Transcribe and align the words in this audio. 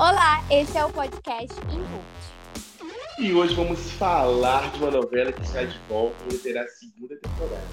Olá, 0.00 0.42
esse 0.50 0.78
é 0.78 0.84
o 0.86 0.90
podcast 0.90 1.54
Input. 1.60 3.18
E 3.18 3.34
hoje 3.34 3.54
vamos 3.54 3.90
falar 3.98 4.72
de 4.72 4.78
uma 4.78 4.90
novela 4.90 5.30
que 5.30 5.42
está 5.42 5.62
de 5.62 5.78
volta 5.80 6.16
e 6.32 6.38
terá 6.38 6.62
a 6.62 6.68
segunda 6.68 7.18
temporada. 7.18 7.68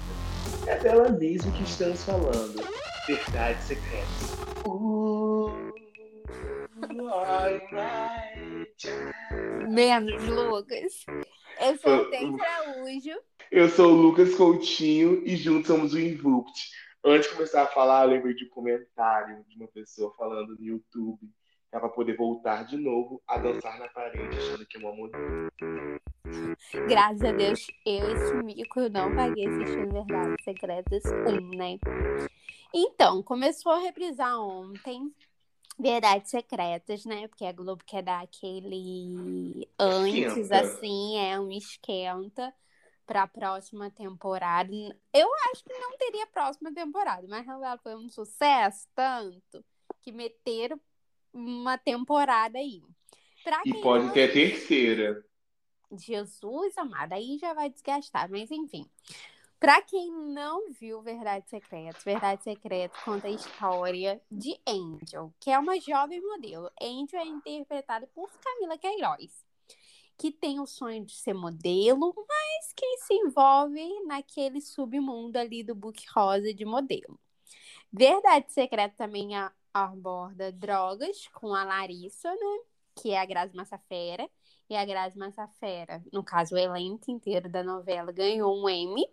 É 0.66 0.78
dela 0.78 1.08
mesmo 1.08 1.50
que 1.52 1.62
estamos 1.62 2.04
falando. 2.04 2.62
Verdades 3.06 3.64
Secretas. 3.64 4.36
Uh, 4.66 5.72
Menos, 9.66 10.22
Lucas. 10.24 11.06
Eu 11.58 11.78
sou 11.78 11.96
o 11.96 12.10
Tempo 12.10 12.42
Araújo. 12.42 13.18
Eu 13.50 13.70
sou 13.70 13.92
o 13.92 14.02
Lucas 14.02 14.34
Coutinho 14.34 15.22
e 15.24 15.34
juntos 15.34 15.68
somos 15.68 15.94
o 15.94 15.98
Invupt. 15.98 16.72
Antes 17.02 17.30
de 17.30 17.36
começar 17.36 17.62
a 17.62 17.68
falar, 17.68 18.04
eu 18.04 18.10
lembrei 18.10 18.34
de 18.34 18.44
um 18.44 18.50
comentário 18.50 19.42
de 19.48 19.56
uma 19.56 19.68
pessoa 19.68 20.14
falando 20.18 20.58
no 20.58 20.62
YouTube 20.62 21.26
é 21.72 21.78
para 21.78 21.88
poder 21.88 22.16
voltar 22.16 22.64
de 22.64 22.76
novo 22.76 23.22
a 23.26 23.38
dançar 23.38 23.78
na 23.78 23.88
parede, 23.88 24.36
achando 24.38 24.66
que 24.66 24.76
é 24.76 24.80
uma 24.80 24.92
mulher. 24.92 25.50
Graças 26.88 27.22
a 27.22 27.32
Deus, 27.32 27.66
eu 27.84 28.10
esse 28.10 28.34
mico 28.42 28.80
eu 28.80 28.90
não 28.90 29.14
paguei 29.14 29.46
assistindo 29.46 29.92
Verdades 29.92 30.44
Secretas 30.44 31.02
1, 31.04 31.56
né? 31.56 31.78
Então, 32.74 33.22
começou 33.22 33.72
a 33.72 33.78
reprisar 33.78 34.38
ontem 34.40 35.12
Verdades 35.78 36.30
Secretas, 36.30 37.04
né? 37.04 37.28
Porque 37.28 37.44
a 37.44 37.52
Globo 37.52 37.82
quer 37.84 38.02
dar 38.02 38.22
aquele 38.22 39.68
antes, 39.78 40.36
Esquenta. 40.36 40.60
assim, 40.60 41.18
é 41.18 41.38
um 41.38 41.50
esquenta 41.50 42.52
para 43.06 43.22
a 43.22 43.28
próxima 43.28 43.90
temporada. 43.90 44.70
Eu 45.14 45.28
acho 45.50 45.64
que 45.64 45.72
não 45.72 45.96
teria 45.96 46.26
próxima 46.26 46.72
temporada, 46.72 47.26
mas 47.28 47.48
a 47.48 47.54
novela 47.54 47.78
foi 47.78 47.94
um 47.94 48.08
sucesso 48.10 48.86
tanto 48.94 49.64
que 50.02 50.12
meteram 50.12 50.78
uma 51.32 51.78
temporada 51.78 52.58
aí. 52.58 52.82
Pra 53.44 53.62
E 53.64 53.74
pode 53.80 54.06
não 54.06 54.12
ter 54.12 54.30
a 54.30 54.32
terceira. 54.32 55.24
Jesus 55.92 56.76
amado, 56.76 57.12
aí 57.14 57.38
já 57.38 57.54
vai 57.54 57.70
desgastar, 57.70 58.30
mas 58.30 58.50
enfim. 58.50 58.86
Pra 59.58 59.82
quem 59.82 60.10
não 60.12 60.70
viu 60.70 61.02
Verdade 61.02 61.48
Secreta, 61.48 61.98
Verdade 62.04 62.44
Secreta 62.44 62.96
conta 63.04 63.26
a 63.26 63.30
história 63.30 64.20
de 64.30 64.56
Angel, 64.66 65.32
que 65.40 65.50
é 65.50 65.58
uma 65.58 65.80
jovem 65.80 66.20
modelo. 66.20 66.70
Angel 66.80 67.20
é 67.20 67.26
interpretada 67.26 68.06
por 68.08 68.30
Camila 68.38 68.78
Queiroz, 68.78 69.44
que 70.16 70.30
tem 70.30 70.60
o 70.60 70.66
sonho 70.66 71.04
de 71.04 71.16
ser 71.16 71.32
modelo, 71.34 72.14
mas 72.28 72.72
que 72.72 72.98
se 72.98 73.14
envolve 73.14 74.00
naquele 74.04 74.60
submundo 74.60 75.38
ali 75.38 75.64
do 75.64 75.74
book 75.74 76.04
rosa 76.14 76.54
de 76.54 76.64
modelo. 76.64 77.18
Verdade 77.92 78.52
Secreta 78.52 78.94
também 78.96 79.34
a- 79.34 79.50
aborda 79.72 80.52
drogas 80.52 81.28
com 81.28 81.54
a 81.54 81.64
Larissa, 81.64 82.30
né? 82.30 82.58
Que 82.94 83.10
é 83.10 83.20
a 83.20 83.24
Grazi 83.24 83.54
Massafera. 83.54 84.28
E 84.70 84.76
a 84.76 84.84
Grazi 84.84 85.18
Massafera, 85.18 86.04
no 86.12 86.22
caso, 86.22 86.54
o 86.54 86.58
elenco 86.58 87.10
inteiro 87.10 87.48
da 87.48 87.62
novela, 87.62 88.12
ganhou 88.12 88.54
um 88.54 88.68
Emmy, 88.68 89.08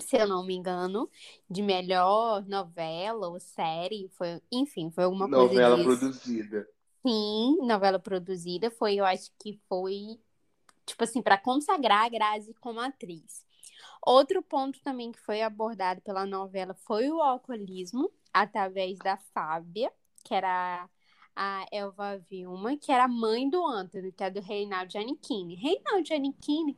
se 0.00 0.16
eu 0.16 0.26
não 0.26 0.44
me 0.44 0.54
engano, 0.54 1.10
de 1.48 1.62
melhor 1.62 2.44
novela 2.46 3.28
ou 3.28 3.38
série. 3.38 4.08
Foi, 4.14 4.40
enfim, 4.50 4.90
foi 4.90 5.04
alguma 5.04 5.26
novela 5.26 5.76
coisa 5.82 6.08
disso. 6.08 6.20
produzida. 6.22 6.68
Sim, 7.06 7.58
novela 7.60 7.98
produzida. 7.98 8.70
Foi, 8.70 8.94
eu 8.94 9.04
acho 9.04 9.30
que 9.38 9.60
foi, 9.68 10.18
tipo 10.86 11.04
assim, 11.04 11.20
para 11.20 11.36
consagrar 11.36 12.06
a 12.06 12.08
Grazi 12.08 12.54
como 12.54 12.80
atriz. 12.80 13.44
Outro 14.00 14.42
ponto 14.42 14.80
também 14.82 15.12
que 15.12 15.20
foi 15.20 15.42
abordado 15.42 16.00
pela 16.00 16.26
novela 16.26 16.74
foi 16.74 17.10
o 17.10 17.22
alcoolismo, 17.22 18.10
através 18.34 18.98
da 18.98 19.16
Fábia, 19.16 19.92
que 20.24 20.34
era 20.34 20.90
a 21.36 21.66
Elva 21.72 22.18
Vilma, 22.18 22.76
que 22.76 22.90
era 22.92 23.08
mãe 23.08 23.48
do 23.48 23.64
Anthony, 23.64 24.12
que 24.12 24.24
é 24.24 24.30
do 24.30 24.40
Reinaldo 24.40 24.92
Giannichini. 24.92 25.54
Reinaldo 25.54 26.06
Giannichini, 26.06 26.76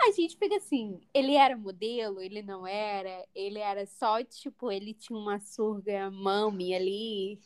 a 0.00 0.10
gente 0.12 0.36
fica 0.36 0.56
assim, 0.56 1.00
ele 1.12 1.34
era 1.34 1.56
modelo, 1.56 2.20
ele 2.20 2.42
não 2.42 2.66
era, 2.66 3.26
ele 3.34 3.58
era 3.58 3.84
só, 3.86 4.22
tipo, 4.22 4.70
ele 4.70 4.94
tinha 4.94 5.18
uma 5.18 5.40
surga 5.40 6.10
mami 6.10 6.74
ali, 6.74 7.40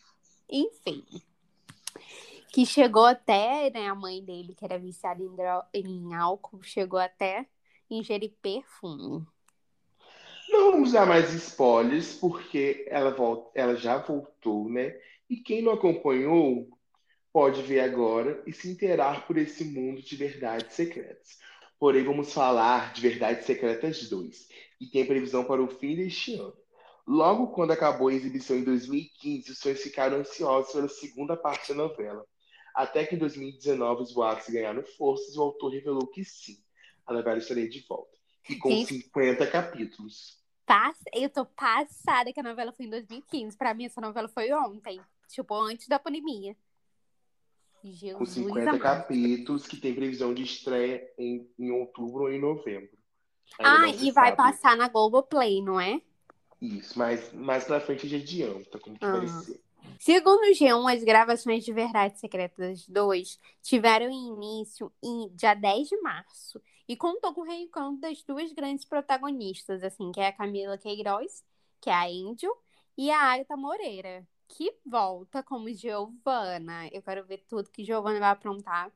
enfim. 0.49 1.05
Que 2.53 2.65
chegou 2.65 3.05
até, 3.05 3.71
né, 3.71 3.89
a 3.89 3.95
mãe 3.95 4.22
dele, 4.25 4.55
que 4.55 4.65
era 4.65 4.78
viciada 4.78 5.22
em, 5.22 5.31
em 5.75 6.15
álcool, 6.15 6.62
chegou 6.62 6.99
até 6.99 7.47
ingerir 7.91 8.33
perfume. 8.41 9.27
Não 10.49 10.73
vamos 10.73 10.93
dar 10.93 11.07
mais 11.07 11.33
spoilers, 11.33 12.15
porque 12.15 12.87
ela, 12.89 13.11
volta, 13.11 13.51
ela 13.55 13.77
já 13.77 13.99
voltou, 13.99 14.69
né? 14.69 14.97
E 15.29 15.37
quem 15.37 15.62
não 15.62 15.73
acompanhou 15.73 16.69
pode 17.33 17.62
ver 17.62 17.81
agora 17.81 18.43
e 18.47 18.53
se 18.53 18.71
inteirar 18.71 19.27
por 19.27 19.37
esse 19.37 19.65
mundo 19.65 20.01
de 20.01 20.17
verdades 20.17 20.75
secretas. 20.75 21.39
Porém, 21.79 22.05
vamos 22.05 22.33
falar 22.33 22.95
de 22.95 23.03
Verdades 23.03 23.45
Secretas 23.45 24.09
2, 24.09 24.49
e 24.81 24.87
tem 24.87 25.05
previsão 25.05 25.45
para 25.45 25.62
o 25.62 25.69
fim 25.69 25.95
deste 25.95 26.34
ano. 26.34 26.57
Logo 27.07 27.49
quando 27.49 27.73
acabou 27.73 28.09
a 28.09 28.15
exibição 28.15 28.57
em 28.57 28.65
2015, 28.65 29.53
os 29.53 29.61
fãs 29.61 29.81
ficaram 29.83 30.17
ansiosos 30.17 30.73
pela 30.73 30.89
segunda 30.89 31.37
parte 31.37 31.69
da 31.69 31.75
novela. 31.75 32.25
Até 32.75 33.05
que 33.05 33.15
em 33.15 33.19
2019 33.19 34.03
os 34.03 34.13
boatos 34.13 34.49
ganharam 34.49 34.83
forças 34.83 35.34
e 35.34 35.39
o 35.39 35.43
autor 35.43 35.73
revelou 35.73 36.07
que 36.07 36.25
sim, 36.25 36.57
a 37.07 37.13
novela 37.13 37.39
estaria 37.39 37.69
de 37.69 37.84
volta. 37.87 38.16
E 38.49 38.57
com 38.57 38.69
Gente. 38.71 38.95
50 39.03 39.47
capítulos. 39.47 40.39
Pass- 40.65 41.03
Eu 41.12 41.29
tô 41.31 41.45
passada 41.47 42.33
que 42.33 42.41
a 42.41 42.43
novela 42.43 42.73
foi 42.73 42.87
em 42.87 42.91
2015. 42.91 43.57
Pra 43.57 43.73
mim, 43.75 43.87
essa 43.87 44.01
novela 44.01 44.29
foi 44.29 44.53
ontem. 44.53 45.01
Tipo, 45.29 45.55
antes 45.55 45.89
da 45.89 45.99
pandemia. 45.99 46.57
com 47.83 47.91
Jesus 47.93 48.31
50 48.31 48.61
amado. 48.62 48.79
capítulos, 48.81 49.67
que 49.67 49.77
tem 49.77 49.95
previsão 49.95 50.34
de 50.34 50.43
estreia 50.43 51.09
em, 51.19 51.49
em 51.59 51.71
outubro 51.71 52.25
ou 52.25 52.33
em 52.33 52.41
novembro. 52.41 52.97
Ainda 53.61 53.87
Ah, 53.87 53.89
e 53.89 54.11
vai 54.11 54.31
sabe 54.31 54.37
passar 54.37 54.77
na 54.77 54.89
Globoplay, 54.89 55.63
não 55.63 55.81
é? 55.81 56.01
Isso, 56.61 56.99
mas 56.99 57.33
mais 57.33 57.65
pra 57.65 57.81
frente 57.81 58.09
já 58.09 58.17
adianta 58.17 58.78
como 58.81 58.99
que 58.99 59.07
vai 59.07 59.25
Ah. 59.25 59.28
ser. 59.41 59.61
Segundo 60.01 60.41
o 60.43 60.53
G1, 60.53 60.93
as 60.97 61.05
gravações 61.05 61.65
de 61.65 61.73
Verdades 61.73 62.19
Secretas 62.21 62.89
2 62.89 63.39
tiveram 63.63 64.11
início 64.11 64.93
em 65.03 65.28
dia 65.33 65.55
10 65.55 65.89
de 65.89 65.97
março 66.01 66.61
e 66.88 66.97
contou 66.97 67.34
com 67.34 67.41
o 67.42 67.44
reencontro 67.44 68.00
das 68.00 68.22
duas 68.22 68.52
grandes 68.52 68.84
protagonistas, 68.84 69.82
assim, 69.82 70.12
que 70.12 70.20
é 70.20 70.28
a 70.28 70.32
Camila 70.32 70.78
Queiroz, 70.78 71.44
que 71.80 71.91
é 71.91 71.92
a 71.92 72.06
Angel, 72.06 72.56
e 72.97 73.10
a 73.10 73.20
Agatha 73.20 73.56
Moreira, 73.56 74.26
que 74.48 74.74
volta 74.84 75.42
como 75.42 75.72
Giovana. 75.72 76.88
Eu 76.92 77.02
quero 77.02 77.24
ver 77.24 77.44
tudo 77.48 77.70
que 77.70 77.84
Giovana 77.84 78.20
vai 78.20 78.30
aprontar. 78.30 78.91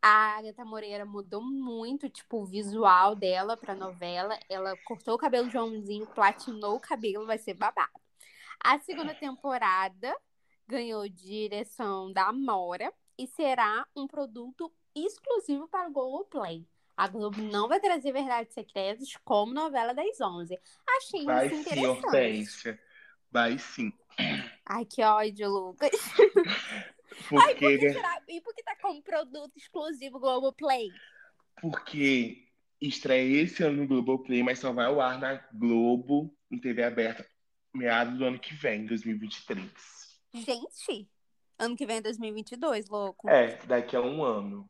A 0.00 0.38
Agatha 0.38 0.64
Moreira 0.64 1.04
mudou 1.04 1.42
muito, 1.42 2.08
tipo, 2.08 2.38
o 2.38 2.46
visual 2.46 3.14
dela 3.14 3.56
pra 3.56 3.74
novela. 3.74 4.38
Ela 4.48 4.76
cortou 4.84 5.14
o 5.14 5.18
cabelo 5.18 5.48
de 5.48 5.58
omzinho, 5.58 6.06
platinou 6.06 6.76
o 6.76 6.80
cabelo, 6.80 7.26
vai 7.26 7.38
ser 7.38 7.54
babado. 7.54 7.90
A 8.60 8.78
segunda 8.80 9.14
temporada 9.14 10.16
ganhou 10.66 11.08
direção 11.08 12.12
da 12.12 12.28
Amora 12.28 12.92
e 13.16 13.26
será 13.26 13.86
um 13.94 14.06
produto 14.06 14.72
exclusivo 14.94 15.68
para 15.68 15.88
o 15.88 15.92
Globoplay. 15.92 16.66
A 16.98 17.06
Globo 17.06 17.40
não 17.40 17.68
vai 17.68 17.78
trazer 17.78 18.10
Verdades 18.10 18.52
Secretas 18.52 19.08
como 19.24 19.54
novela 19.54 19.94
das 19.94 20.20
11. 20.20 20.58
Achei 20.84 21.24
Vai 21.24 21.46
isso 21.46 21.54
sim, 21.54 21.60
interessante. 21.60 22.04
Hortência. 22.04 22.80
Vai 23.30 23.56
sim. 23.56 23.92
Ai, 24.66 24.84
que 24.84 25.00
ódio, 25.04 25.48
Lucas. 25.48 25.92
Porque, 27.30 27.78
né, 27.78 27.92
Será- 27.92 28.22
E 28.28 28.40
por 28.40 28.52
que 28.52 28.64
tá 28.64 28.76
como 28.82 29.00
produto 29.00 29.56
exclusivo 29.56 30.18
Globoplay? 30.18 30.88
porque 31.60 32.46
estreia 32.80 33.42
esse 33.42 33.62
ano 33.62 33.78
no 33.82 33.86
Globoplay, 33.88 34.42
mas 34.42 34.58
só 34.58 34.72
vai 34.72 34.86
ao 34.86 35.00
ar 35.00 35.18
na 35.20 35.34
Globo, 35.52 36.32
em 36.50 36.58
TV 36.58 36.82
aberta, 36.82 37.24
meados 37.74 38.18
do 38.18 38.24
ano 38.24 38.38
que 38.38 38.54
vem, 38.54 38.86
2023. 38.86 39.70
Gente, 40.34 41.08
ano 41.58 41.76
que 41.76 41.86
vem 41.86 41.96
é 41.96 42.00
2022, 42.00 42.88
louco. 42.88 43.28
É, 43.28 43.56
daqui 43.66 43.96
a 43.96 44.00
um 44.00 44.22
ano. 44.22 44.68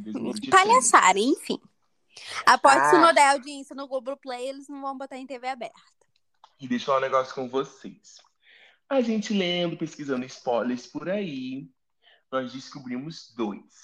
2023. 0.00 0.50
Palhaçada, 0.50 1.18
enfim. 1.18 1.58
Após 2.44 2.74
se 2.90 2.96
Ah. 2.96 3.00
não 3.00 3.14
der 3.14 3.30
audiência 3.30 3.74
no 3.74 3.88
Globoplay, 3.88 4.48
eles 4.48 4.68
não 4.68 4.80
vão 4.80 4.96
botar 4.96 5.16
em 5.16 5.26
TV 5.26 5.48
aberta. 5.48 5.80
E 6.60 6.68
deixa 6.68 6.84
eu 6.84 6.86
falar 6.86 6.98
um 6.98 7.02
negócio 7.02 7.34
com 7.34 7.48
vocês. 7.48 8.20
A 8.88 9.00
gente 9.00 9.32
lendo, 9.32 9.76
pesquisando 9.76 10.24
spoilers 10.26 10.86
por 10.86 11.08
aí, 11.08 11.68
nós 12.30 12.52
descobrimos 12.52 13.32
dois. 13.34 13.80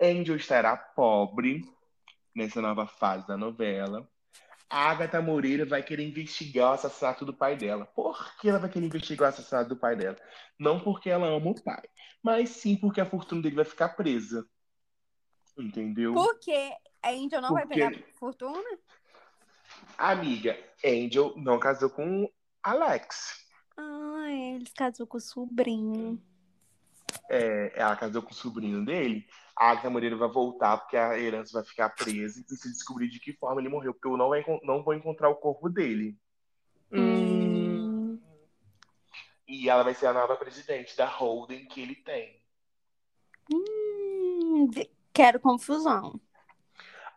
Angel 0.00 0.36
estará 0.36 0.76
pobre 0.76 1.68
nessa 2.34 2.60
nova 2.60 2.86
fase 2.86 3.26
da 3.26 3.36
novela. 3.36 4.08
A 4.68 4.90
Agatha 4.90 5.22
Moreira 5.22 5.64
vai 5.64 5.82
querer 5.82 6.06
investigar 6.06 6.70
o 6.70 6.74
assassinato 6.74 7.24
do 7.24 7.32
pai 7.32 7.56
dela. 7.56 7.86
Por 7.86 8.36
que 8.36 8.48
ela 8.48 8.58
vai 8.58 8.68
querer 8.68 8.86
investigar 8.86 9.30
o 9.30 9.32
assassinato 9.32 9.68
do 9.68 9.76
pai 9.76 9.96
dela? 9.96 10.16
Não 10.58 10.80
porque 10.80 11.08
ela 11.08 11.26
ama 11.26 11.50
o 11.50 11.62
pai, 11.62 11.82
mas 12.22 12.50
sim 12.50 12.76
porque 12.76 13.00
a 13.00 13.06
fortuna 13.06 13.42
dele 13.42 13.56
vai 13.56 13.64
ficar 13.64 13.90
presa. 13.90 14.44
Entendeu? 15.58 16.12
Porque 16.14 16.72
a 17.02 17.10
Angel 17.10 17.40
não 17.40 17.52
vai 17.54 17.66
Porque- 17.66 17.80
pegar 17.88 18.02
fortuna? 18.14 18.78
Amiga, 19.98 20.56
Angel 20.84 21.34
não 21.36 21.58
casou 21.58 21.90
com 21.90 22.30
Alex. 22.62 23.46
Ah, 23.76 24.26
eles 24.30 24.72
casou 24.72 25.06
com 25.06 25.16
o 25.18 25.20
sobrinho. 25.20 26.22
é, 27.30 27.72
ela 27.74 27.96
casou 27.96 28.22
com 28.22 28.30
o 28.30 28.34
sobrinho 28.34 28.84
dele, 28.84 29.26
a 29.56 29.70
Agatha 29.70 29.88
Moreira 29.90 30.16
vai 30.16 30.28
voltar 30.28 30.76
porque 30.78 30.96
a 30.96 31.18
herança 31.18 31.52
vai 31.58 31.64
ficar 31.64 31.88
presa 31.90 32.40
e 32.40 32.44
precisa 32.44 32.72
descobrir 32.72 33.08
de 33.08 33.18
que 33.18 33.32
forma 33.32 33.60
ele 33.60 33.68
morreu, 33.70 33.94
porque 33.94 34.06
eu 34.06 34.16
não, 34.16 34.28
vai, 34.28 34.44
não 34.62 34.82
vou 34.82 34.92
encontrar 34.94 35.28
o 35.28 35.36
corpo 35.36 35.68
dele. 35.68 36.16
Hum. 36.92 38.20
E 39.48 39.68
ela 39.68 39.82
vai 39.82 39.94
ser 39.94 40.06
a 40.06 40.12
nova 40.12 40.36
presidente 40.36 40.96
da 40.96 41.06
holding 41.06 41.66
que 41.66 41.80
ele 41.80 41.94
tem. 41.96 42.40
Hum, 43.52 44.68
quero 45.16 45.40
confusão. 45.40 46.20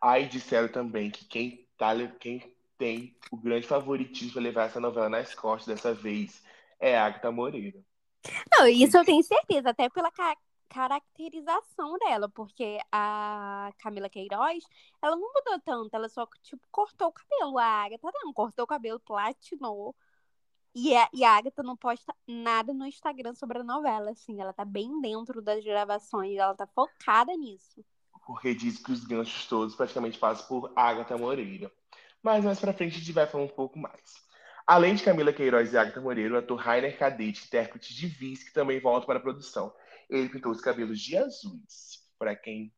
Aí 0.02 0.28
disseram 0.28 0.70
também 0.70 1.12
que 1.12 1.26
quem, 1.26 1.68
tá, 1.78 1.94
quem 2.20 2.56
tem 2.78 3.18
o 3.30 3.36
grande 3.36 3.68
favoritismo 3.68 4.34
para 4.34 4.42
levar 4.42 4.64
essa 4.64 4.80
novela 4.80 5.10
nas 5.10 5.36
costas 5.36 5.76
dessa 5.76 5.94
vez 5.94 6.42
é 6.80 6.98
a 6.98 7.06
Agatha 7.06 7.30
Moreira. 7.30 7.84
Não, 8.52 8.66
isso 8.68 8.98
eu 8.98 9.04
tenho 9.04 9.22
certeza, 9.22 9.70
até 9.70 9.90
pela 9.90 10.10
ca 10.12 10.36
caracterização 10.70 11.98
dela, 11.98 12.30
porque 12.30 12.78
a 12.92 13.72
Camila 13.80 14.08
Queiroz, 14.08 14.64
ela 15.02 15.16
não 15.16 15.34
mudou 15.34 15.60
tanto, 15.66 15.96
ela 15.96 16.08
só, 16.08 16.28
tipo, 16.44 16.62
cortou 16.72 17.08
o 17.08 17.12
cabelo. 17.12 17.58
A 17.58 17.86
Agatha 17.86 18.12
não, 18.14 18.32
cortou 18.32 18.66
o 18.66 18.68
cabelo, 18.68 19.00
platinou. 19.00 19.96
E 20.74 20.96
a, 20.96 21.10
e 21.12 21.24
a 21.24 21.36
Agatha 21.36 21.64
não 21.64 21.76
posta 21.76 22.14
nada 22.28 22.74
no 22.74 22.86
Instagram 22.86 23.34
sobre 23.34 23.60
a 23.60 23.64
novela, 23.64 24.12
assim, 24.12 24.40
ela 24.40 24.54
tá 24.54 24.64
bem 24.64 25.02
dentro 25.02 25.42
das 25.42 25.64
gravações, 25.64 26.38
ela 26.38 26.54
tá 26.54 26.68
focada 26.68 27.36
nisso. 27.36 27.84
Porque 28.26 28.54
diz 28.54 28.78
que 28.78 28.92
os 28.92 29.04
ganchos 29.04 29.48
todos 29.48 29.76
praticamente 29.76 30.20
passam 30.20 30.48
por 30.48 30.72
Agatha 30.76 31.18
Moreira. 31.18 31.72
Mas 32.22 32.46
mais 32.46 32.60
pra 32.60 32.74
frente 32.74 32.96
a 32.96 33.00
gente 33.00 33.12
vai 33.12 33.26
falar 33.26 33.46
um 33.46 33.48
pouco 33.48 33.80
mais. 33.80 34.30
Além 34.68 34.94
de 34.94 35.04
Camila 35.04 35.34
Queiroz 35.34 35.74
e 35.74 35.78
Agatha 35.78 36.00
Moreira, 36.00 36.36
o 36.36 36.38
ator 36.38 36.60
Rainer 36.60 36.96
Cadete, 36.96 37.46
intérprete 37.46 37.96
de 37.96 38.06
Viz, 38.06 38.44
que 38.44 38.54
também 38.54 38.80
volta 38.80 39.08
para 39.08 39.18
a 39.18 39.22
produção. 39.22 39.74
Ele 40.08 40.30
pintou 40.30 40.52
os 40.52 40.62
cabelos 40.62 41.00
de 41.00 41.18
azuis, 41.18 42.08
para 42.20 42.36
quem 42.36 42.72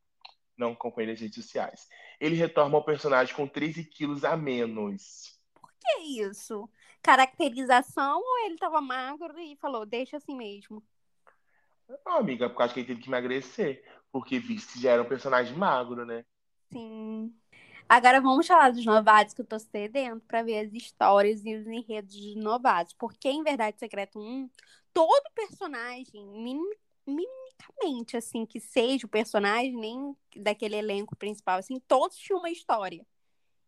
não 0.57 0.71
acompanha 0.71 1.09
nas 1.09 1.19
redes 1.19 1.43
sociais. 1.43 1.89
Ele 2.19 2.35
retorna 2.35 2.77
ao 2.77 2.85
personagem 2.85 3.35
com 3.35 3.45
13 3.45 3.83
quilos 3.83 4.23
a 4.23 4.37
menos. 4.37 5.37
Por 5.53 5.69
que 5.79 6.21
isso? 6.21 6.69
Caracterização 7.01 8.19
ou 8.19 8.45
ele 8.45 8.53
estava 8.53 8.79
magro 8.81 9.37
e 9.39 9.55
falou, 9.57 9.85
deixa 9.85 10.17
assim 10.17 10.35
mesmo? 10.35 10.83
Não, 12.05 12.17
amiga, 12.17 12.49
porque 12.49 12.63
acho 12.63 12.73
que 12.73 12.79
ele 12.81 12.87
teve 12.87 13.01
que 13.01 13.09
emagrecer. 13.09 13.83
Porque 14.11 14.39
Viz 14.39 14.73
já 14.77 14.91
era 14.91 15.01
um 15.01 15.07
personagem 15.07 15.55
magro, 15.55 16.05
né? 16.05 16.25
Sim. 16.71 17.33
Agora 17.87 18.21
vamos 18.21 18.47
falar 18.47 18.71
dos 18.71 18.85
novatos 18.85 19.33
que 19.33 19.41
eu 19.41 19.45
tô 19.45 19.59
sedento 19.59 20.25
para 20.25 20.43
ver 20.43 20.65
as 20.65 20.73
histórias 20.73 21.43
e 21.45 21.55
os 21.55 21.67
enredos 21.67 22.15
dos 22.15 22.35
novatos. 22.35 22.93
Porque 22.93 23.29
em 23.29 23.43
Verdade 23.43 23.79
Secreto 23.79 24.19
1, 24.19 24.49
todo 24.93 25.31
personagem, 25.33 26.25
minimamente, 27.05 28.15
assim, 28.15 28.45
que 28.45 28.59
seja 28.59 29.05
o 29.05 29.09
personagem, 29.09 29.75
nem 29.75 30.15
daquele 30.37 30.77
elenco 30.77 31.15
principal, 31.15 31.59
assim, 31.59 31.79
todos 31.87 32.17
tinham 32.17 32.39
uma 32.39 32.49
história. 32.49 33.05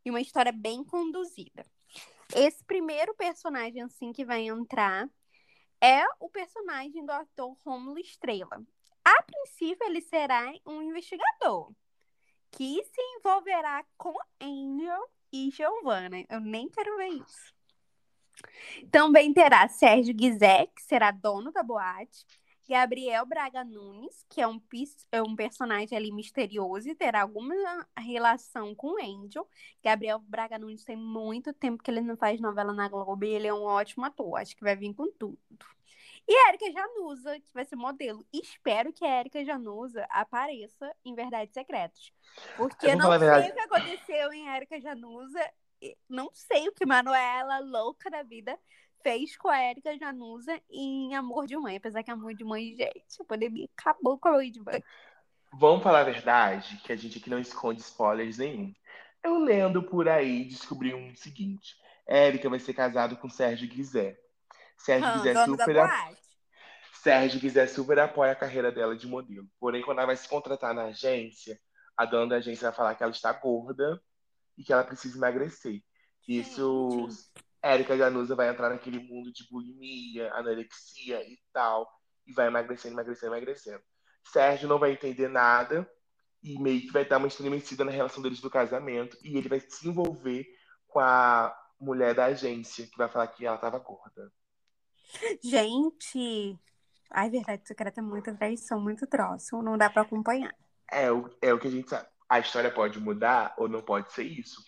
E 0.06 0.10
uma 0.10 0.22
história 0.22 0.52
bem 0.52 0.84
conduzida. 0.84 1.66
Esse 2.36 2.64
primeiro 2.64 3.14
personagem, 3.16 3.82
assim, 3.82 4.12
que 4.12 4.26
vai 4.26 4.48
entrar 4.48 5.08
é 5.82 6.04
o 6.20 6.30
personagem 6.30 7.06
do 7.06 7.12
ator 7.12 7.58
Romulo 7.66 8.00
Estrela. 8.00 8.64
A 9.04 9.24
princípio, 9.24 9.86
ele 9.86 10.02
será 10.02 10.52
um 10.66 10.82
investigador 10.82 11.72
que 12.52 12.84
se 12.84 13.02
envolverá 13.18 13.84
com 13.98 14.14
Angel 14.42 15.10
e 15.32 15.52
Giovanna. 15.52 16.24
Eu 16.30 16.40
nem 16.40 16.70
quero 16.70 16.96
ver 16.98 17.10
isso. 17.10 17.54
Também 18.92 19.34
terá 19.34 19.68
Sérgio 19.68 20.14
Guizé, 20.14 20.68
que 20.68 20.82
será 20.82 21.12
dono 21.12 21.52
da 21.52 21.62
boate. 21.62 22.26
Gabriel 22.74 23.24
Braga 23.24 23.64
Nunes, 23.64 24.26
que 24.28 24.42
é 24.42 24.48
um, 24.48 24.60
é 25.12 25.22
um 25.22 25.36
personagem 25.36 25.96
ali 25.96 26.12
misterioso 26.12 26.90
e 26.90 26.96
terá 26.96 27.22
alguma 27.22 27.54
relação 27.96 28.74
com 28.74 28.98
Angel. 29.00 29.48
Gabriel 29.84 30.18
Braga 30.18 30.58
Nunes 30.58 30.84
tem 30.84 30.96
muito 30.96 31.54
tempo 31.54 31.84
que 31.84 31.92
ele 31.92 32.02
não 32.02 32.18
faz 32.18 32.42
novela 32.42 32.74
na 32.74 32.90
Globo 32.90 33.24
e 33.24 33.30
ele 33.30 33.46
é 33.46 33.54
um 33.54 33.62
ótimo 33.62 34.04
ator. 34.06 34.40
Acho 34.40 34.56
que 34.56 34.64
vai 34.64 34.76
vir 34.76 34.92
com 34.96 35.06
tudo. 35.12 35.38
E 36.28 36.36
a 36.36 36.50
Erika 36.50 36.72
Januza, 36.72 37.40
que 37.40 37.54
vai 37.54 37.64
ser 37.64 37.76
modelo. 37.76 38.26
Espero 38.34 38.92
que 38.92 39.06
a 39.06 39.20
Erika 39.20 39.46
Januza 39.46 40.08
apareça 40.10 40.92
em 41.06 41.14
Verdades 41.14 41.54
Secretas. 41.54 42.12
Porque 42.58 42.88
eu 42.88 42.98
não 42.98 43.20
sei 43.20 43.52
o 43.52 43.54
que 43.54 43.60
aconteceu 43.60 44.34
em 44.34 44.48
Erika 44.48 44.82
Januza. 44.82 45.48
Não 46.10 46.32
sei 46.34 46.68
o 46.70 46.72
que 46.72 46.88
Manuela, 46.88 47.60
louca 47.60 48.10
da 48.10 48.24
vida, 48.24 48.58
fez 49.04 49.38
com 49.38 49.50
a 49.50 49.62
Erika 49.62 49.96
Januza 49.98 50.60
em 50.72 51.14
Amor 51.14 51.46
de 51.46 51.56
Mãe. 51.58 51.76
Apesar 51.76 52.02
que 52.02 52.10
Amor 52.10 52.34
de 52.34 52.44
Mãe, 52.44 52.74
gente, 52.76 53.22
a 53.22 53.26
pandemia 53.26 53.68
acabou 53.78 54.18
com 54.18 54.42
de 54.50 54.62
Mãe. 54.62 54.84
Vamos 55.54 55.84
falar 55.84 56.00
a 56.00 56.06
verdade, 56.06 56.82
que 56.84 56.92
a 56.92 56.96
gente 56.96 57.20
aqui 57.20 57.30
não 57.30 57.38
esconde 57.38 57.82
spoilers 57.82 58.40
nenhum. 58.40 58.74
Eu 59.22 59.38
lendo 59.38 59.84
por 59.84 60.10
aí, 60.10 60.46
descobri 60.46 60.96
um 60.96 61.14
seguinte. 61.16 61.76
Érica 62.08 62.50
vai 62.50 62.60
ser 62.60 62.74
casado 62.74 63.18
com 63.18 63.30
Sérgio 63.30 63.68
Guizé. 63.68 64.18
Sérgio 64.78 65.10
hum, 65.10 65.14
Guizé 65.14 65.46
super. 65.46 65.80
A... 65.80 66.12
Sérgio 66.94 67.40
Guizé 67.40 67.68
super 67.68 68.00
apoia 68.00 68.32
a 68.32 68.36
carreira 68.36 68.72
dela 68.72 68.96
de 68.96 69.08
modelo. 69.08 69.48
Porém, 69.60 69.84
quando 69.84 70.00
ela 70.00 70.08
vai 70.08 70.18
se 70.18 70.28
contratar 70.28 70.74
na 70.74 70.86
agência, 70.86 71.60
a 71.96 72.06
dona 72.06 72.30
da 72.30 72.36
agência 72.38 72.70
vai 72.70 72.76
falar 72.76 72.96
que 72.96 73.04
ela 73.04 73.12
está 73.12 73.32
gorda 73.32 74.02
e 74.58 74.64
que 74.64 74.74
ela 74.74 74.84
precisa 74.84 75.18
emagrecer. 75.18 75.82
Isso, 76.28 77.08
Érica 77.64 77.96
Ganusa 77.96 78.36
vai 78.36 78.50
entrar 78.50 78.70
naquele 78.70 79.00
mundo 79.00 79.32
de 79.32 79.48
bulimia, 79.50 80.34
anorexia 80.34 81.24
e 81.24 81.40
tal, 81.54 81.90
e 82.28 82.34
vai 82.34 82.48
emagrecendo, 82.48 82.94
emagrecendo, 82.94 83.34
emagrecendo. 83.34 83.82
Sérgio 84.26 84.68
não 84.68 84.78
vai 84.78 84.92
entender 84.92 85.30
nada 85.30 85.90
e 86.44 86.60
meio 86.60 86.82
que 86.82 86.92
vai 86.92 87.06
dar 87.06 87.18
uma 87.18 87.28
estremecida 87.28 87.86
na 87.86 87.92
relação 87.92 88.22
deles 88.22 88.42
do 88.42 88.50
casamento 88.50 89.18
e 89.24 89.38
ele 89.38 89.48
vai 89.48 89.62
se 89.62 89.88
envolver 89.88 90.46
com 90.88 91.00
a 91.00 91.56
mulher 91.80 92.14
da 92.14 92.26
agência 92.26 92.86
que 92.86 92.98
vai 92.98 93.08
falar 93.08 93.28
que 93.28 93.46
ela 93.46 93.56
estava 93.56 93.80
gorda. 93.80 94.32
Gente, 95.42 96.60
ai, 97.10 97.30
verdade 97.30 97.66
secreta 97.66 98.02
é 98.02 98.04
muita 98.04 98.34
traição, 98.36 98.82
muito 98.82 99.08
troço, 99.08 99.62
não 99.62 99.78
dá 99.78 99.90
para 99.90 100.02
acompanhar. 100.02 100.54
É, 100.92 101.06
é 101.42 101.54
o 101.54 101.60
que 101.60 101.68
a 101.68 101.72
gente 101.72 101.90
sabe. 101.90 102.08
A 102.28 102.40
história 102.40 102.72
pode 102.72 103.00
mudar 103.00 103.54
ou 103.58 103.70
não 103.70 103.82
pode 103.82 104.12
ser 104.12 104.24
isso. 104.24 104.62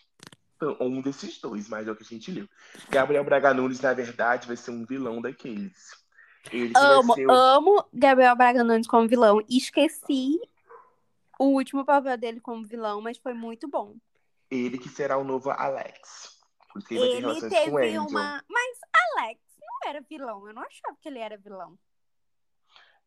Um 0.79 1.01
desses 1.01 1.39
dois, 1.39 1.67
mas 1.67 1.87
é 1.87 1.91
o 1.91 1.95
que 1.95 2.03
a 2.03 2.07
gente 2.07 2.31
leu. 2.31 2.47
Gabriel 2.89 3.23
Braga 3.23 3.53
Nunes, 3.53 3.81
na 3.81 3.93
verdade, 3.93 4.47
vai 4.47 4.55
ser 4.55 4.71
um 4.71 4.85
vilão 4.85 5.21
daqueles. 5.21 5.91
Ele 6.51 6.73
amo, 6.75 7.13
o... 7.17 7.31
amo 7.31 7.85
Gabriel 7.93 8.35
Braga 8.35 8.63
Nunes 8.63 8.87
como 8.87 9.07
vilão. 9.07 9.41
Esqueci 9.49 10.39
o 11.39 11.45
último 11.45 11.83
papel 11.83 12.17
dele 12.17 12.39
como 12.39 12.65
vilão, 12.65 13.01
mas 13.01 13.17
foi 13.17 13.33
muito 13.33 13.67
bom. 13.67 13.95
Ele 14.50 14.77
que 14.77 14.89
será 14.89 15.17
o 15.17 15.24
novo 15.24 15.50
Alex. 15.50 16.39
Porque 16.71 16.95
ele, 16.95 17.25
ele 17.25 17.50
teve 17.50 17.97
uma. 18.00 18.43
Mas 18.47 18.79
Alex 18.93 19.41
não 19.59 19.89
era 19.89 20.01
vilão. 20.01 20.47
Eu 20.47 20.53
não 20.53 20.62
achava 20.62 20.97
que 21.01 21.07
ele 21.07 21.19
era 21.19 21.38
vilão. 21.38 21.77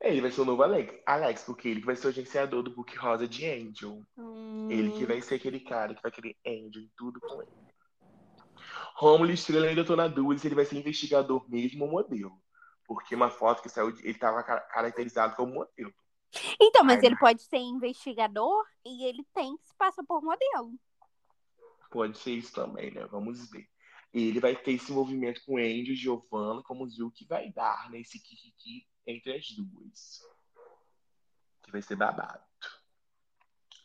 Ele 0.01 0.21
vai 0.21 0.31
ser 0.31 0.43
o 0.43 0.45
novo 0.45 0.63
Alex, 0.63 0.95
Alex, 1.05 1.43
porque 1.43 1.69
ele 1.69 1.81
vai 1.81 1.97
ser 1.97 2.07
o 2.07 2.11
agenciador 2.11 2.63
do 2.63 2.71
Book 2.71 2.97
Rosa 2.97 3.27
de 3.27 3.45
Angel. 3.47 4.01
Hum. 4.17 4.71
Ele 4.71 4.93
que 4.93 5.05
vai 5.05 5.21
ser 5.21 5.37
aquele 5.37 5.59
cara 5.59 5.95
que 5.95 6.03
vai 6.03 6.13
querer 6.13 6.37
Angel 6.47 6.83
em 6.83 6.91
tudo 6.97 7.21
com 7.21 7.43
ele. 7.43 7.51
Romulo 8.95 9.31
Estrela 9.31 9.67
ainda 9.67 9.85
tô 9.85 9.97
na 9.97 10.07
dúvida 10.07 10.41
se 10.41 10.49
ele 10.49 10.55
vai 10.55 10.65
ser 10.65 10.77
investigador 10.77 11.49
mesmo 11.51 11.85
ou 11.85 11.91
modelo. 11.91 12.33
Porque 12.87 13.15
uma 13.15 13.29
foto 13.29 13.63
que 13.63 13.69
saiu, 13.69 13.89
ele 14.03 14.15
tava 14.15 14.43
caracterizado 14.43 15.35
como 15.37 15.55
modelo. 15.55 15.93
Então, 16.61 16.85
mas 16.85 17.01
Ai, 17.01 17.07
ele 17.07 17.17
pode 17.17 17.43
ser 17.43 17.59
investigador 17.59 18.65
e 18.85 19.05
ele 19.05 19.25
tem 19.35 19.57
que 19.57 19.67
se 19.67 19.75
passar 19.77 20.05
por 20.05 20.23
modelo. 20.23 20.73
Pode 21.91 22.19
ser 22.19 22.33
isso 22.33 22.53
também, 22.53 22.93
né? 22.93 23.07
Vamos 23.07 23.51
ver 23.51 23.69
ele 24.13 24.41
vai 24.41 24.57
ter 24.57 24.73
esse 24.73 24.91
movimento 24.91 25.43
com 25.45 25.59
Angel 25.59 25.93
e 25.93 25.97
Giovanna, 25.97 26.63
como 26.63 26.89
viu 26.89 27.11
que 27.11 27.27
vai 27.27 27.53
dar 27.53 27.91
nesse 27.91 28.19
né, 28.19 28.25
kikiki 28.25 28.87
entre 29.09 29.35
as 29.35 29.51
duas. 29.51 30.21
Que 31.63 31.73
vai 31.73 31.83
ser 31.83 31.97
babado. 31.97 32.43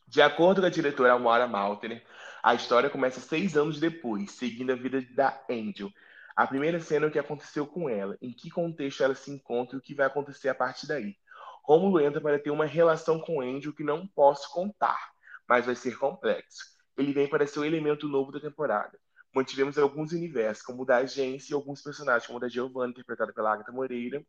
De 0.07 0.21
acordo 0.21 0.61
com 0.61 0.67
a 0.67 0.69
diretora 0.69 1.13
Amora 1.13 1.47
Maltner, 1.47 2.05
a 2.43 2.53
história 2.53 2.89
começa 2.89 3.19
seis 3.19 3.55
anos 3.55 3.79
depois, 3.79 4.31
seguindo 4.31 4.71
a 4.71 4.75
vida 4.75 5.01
da 5.15 5.43
Angel. 5.49 5.89
A 6.35 6.45
primeira 6.45 6.79
cena 6.79 7.05
é 7.05 7.09
o 7.09 7.11
que 7.11 7.19
aconteceu 7.19 7.65
com 7.65 7.89
ela, 7.89 8.17
em 8.21 8.31
que 8.31 8.49
contexto 8.49 9.01
ela 9.01 9.15
se 9.15 9.31
encontra 9.31 9.75
e 9.75 9.79
o 9.79 9.81
que 9.81 9.95
vai 9.95 10.05
acontecer 10.05 10.49
a 10.49 10.55
partir 10.55 10.87
daí. 10.87 11.15
Romulo 11.63 12.01
entra 12.01 12.19
para 12.19 12.37
ter 12.37 12.51
uma 12.51 12.65
relação 12.65 13.19
com 13.19 13.41
Angel 13.41 13.73
que 13.73 13.83
não 13.83 14.05
posso 14.05 14.51
contar, 14.51 15.13
mas 15.47 15.65
vai 15.65 15.75
ser 15.75 15.97
complexo. 15.97 16.65
Ele 16.97 17.13
vem 17.13 17.29
para 17.29 17.47
ser 17.47 17.59
o 17.59 17.65
elemento 17.65 18.07
novo 18.07 18.31
da 18.31 18.39
temporada 18.39 18.99
mantivemos 19.33 19.77
alguns 19.77 20.11
universos, 20.11 20.63
como 20.63 20.83
o 20.83 20.85
da 20.85 20.97
agência 20.97 21.53
e 21.53 21.55
alguns 21.55 21.81
personagens, 21.81 22.27
como 22.27 22.37
o 22.37 22.39
da 22.39 22.47
Giovanna, 22.47 22.91
interpretada 22.91 23.33
pela 23.33 23.51
Agatha 23.51 23.71
Moreira. 23.71 24.23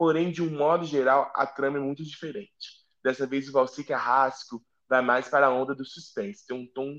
Porém, 0.00 0.32
de 0.32 0.42
um 0.42 0.56
modo 0.56 0.86
geral, 0.86 1.30
a 1.34 1.46
trama 1.46 1.76
é 1.76 1.80
muito 1.80 2.02
diferente. 2.02 2.86
Dessa 3.04 3.26
vez, 3.26 3.46
o 3.50 3.52
Valci 3.52 3.84
Carrasco 3.84 4.64
vai 4.88 5.02
mais 5.02 5.28
para 5.28 5.48
a 5.48 5.52
onda 5.52 5.74
do 5.74 5.84
suspense, 5.84 6.46
tem 6.46 6.56
um 6.56 6.66
tom 6.72 6.98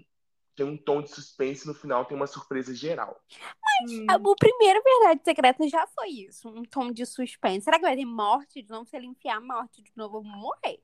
tem 0.56 0.66
um 0.68 0.78
tom 0.78 1.02
de 1.02 1.10
suspense 1.10 1.64
e 1.64 1.68
no 1.68 1.74
final 1.74 2.06
tem 2.06 2.16
uma 2.16 2.28
surpresa 2.28 2.76
geral. 2.76 3.20
Mas 3.60 3.92
hum. 3.92 4.06
o 4.24 4.36
primeiro 4.36 4.84
Verdade 4.84 5.22
Secreta 5.24 5.68
já 5.68 5.88
foi 5.88 6.10
isso, 6.10 6.48
um 6.48 6.62
tom 6.62 6.92
de 6.92 7.04
suspense. 7.08 7.64
Será 7.64 7.80
que 7.80 7.86
vai 7.86 7.96
ter 7.96 8.06
morte 8.06 8.62
de 8.62 8.70
novo? 8.70 8.86
Se 8.86 8.96
ele 8.96 9.08
enfiar 9.08 9.42
morte 9.42 9.82
de 9.82 9.92
novo, 9.96 10.18
eu 10.18 10.22
vou 10.22 10.32
morrer. 10.32 10.80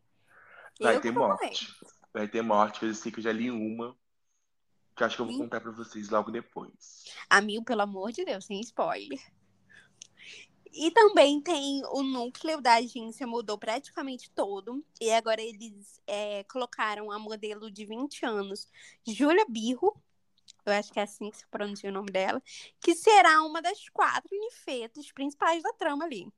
Vai 0.81 0.95
eu 0.95 1.01
ter 1.01 1.11
morte. 1.11 1.43
Morrer. 1.43 1.55
Vai 2.11 2.27
ter 2.27 2.41
morte, 2.41 2.83
eu 2.83 2.95
sei 2.95 3.11
que 3.11 3.19
eu 3.19 3.23
já 3.23 3.31
li 3.31 3.51
uma. 3.51 3.95
Que 4.95 5.03
acho 5.03 5.17
que 5.17 5.21
eu 5.21 5.27
vou 5.27 5.37
contar 5.37 5.61
pra 5.61 5.71
vocês 5.71 6.09
logo 6.09 6.31
depois. 6.31 7.03
Amigo, 7.29 7.63
pelo 7.63 7.83
amor 7.83 8.11
de 8.11 8.25
Deus, 8.25 8.45
sem 8.45 8.59
spoiler. 8.61 9.19
E 10.79 10.91
também 10.91 11.41
tem 11.41 11.81
o 11.91 12.03
núcleo 12.03 12.61
da 12.61 12.75
agência 12.75 13.25
mudou 13.25 13.57
praticamente 13.57 14.29
todo. 14.29 14.85
E 15.01 15.11
agora 15.11 15.41
eles 15.41 15.99
é, 16.05 16.43
colocaram 16.43 17.11
a 17.11 17.17
modelo 17.17 17.71
de 17.71 17.83
20 17.83 18.23
anos, 18.25 18.67
Júlia 19.05 19.45
Birro, 19.49 19.99
eu 20.63 20.73
acho 20.73 20.93
que 20.93 20.99
é 20.99 21.03
assim 21.03 21.31
que 21.31 21.37
se 21.37 21.47
pronuncia 21.47 21.89
o 21.89 21.93
nome 21.93 22.11
dela, 22.11 22.43
que 22.79 22.93
será 22.93 23.41
uma 23.41 23.59
das 23.61 23.89
quatro 23.89 24.29
ninfetas 24.31 25.11
principais 25.11 25.63
da 25.63 25.73
trama 25.73 26.05
ali. 26.05 26.31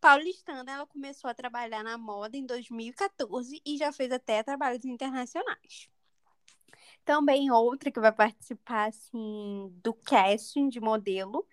Paulistana, 0.00 0.72
ela 0.72 0.86
começou 0.86 1.28
a 1.28 1.34
trabalhar 1.34 1.82
na 1.82 1.98
moda 1.98 2.36
em 2.36 2.46
2014 2.46 3.60
e 3.64 3.76
já 3.76 3.92
fez 3.92 4.10
até 4.10 4.42
trabalhos 4.42 4.84
internacionais. 4.84 5.90
Também 7.04 7.50
outra 7.50 7.90
que 7.90 8.00
vai 8.00 8.12
participar 8.12 8.88
assim 8.88 9.70
do 9.82 9.92
casting 9.92 10.68
de 10.68 10.80
modelo 10.80 11.46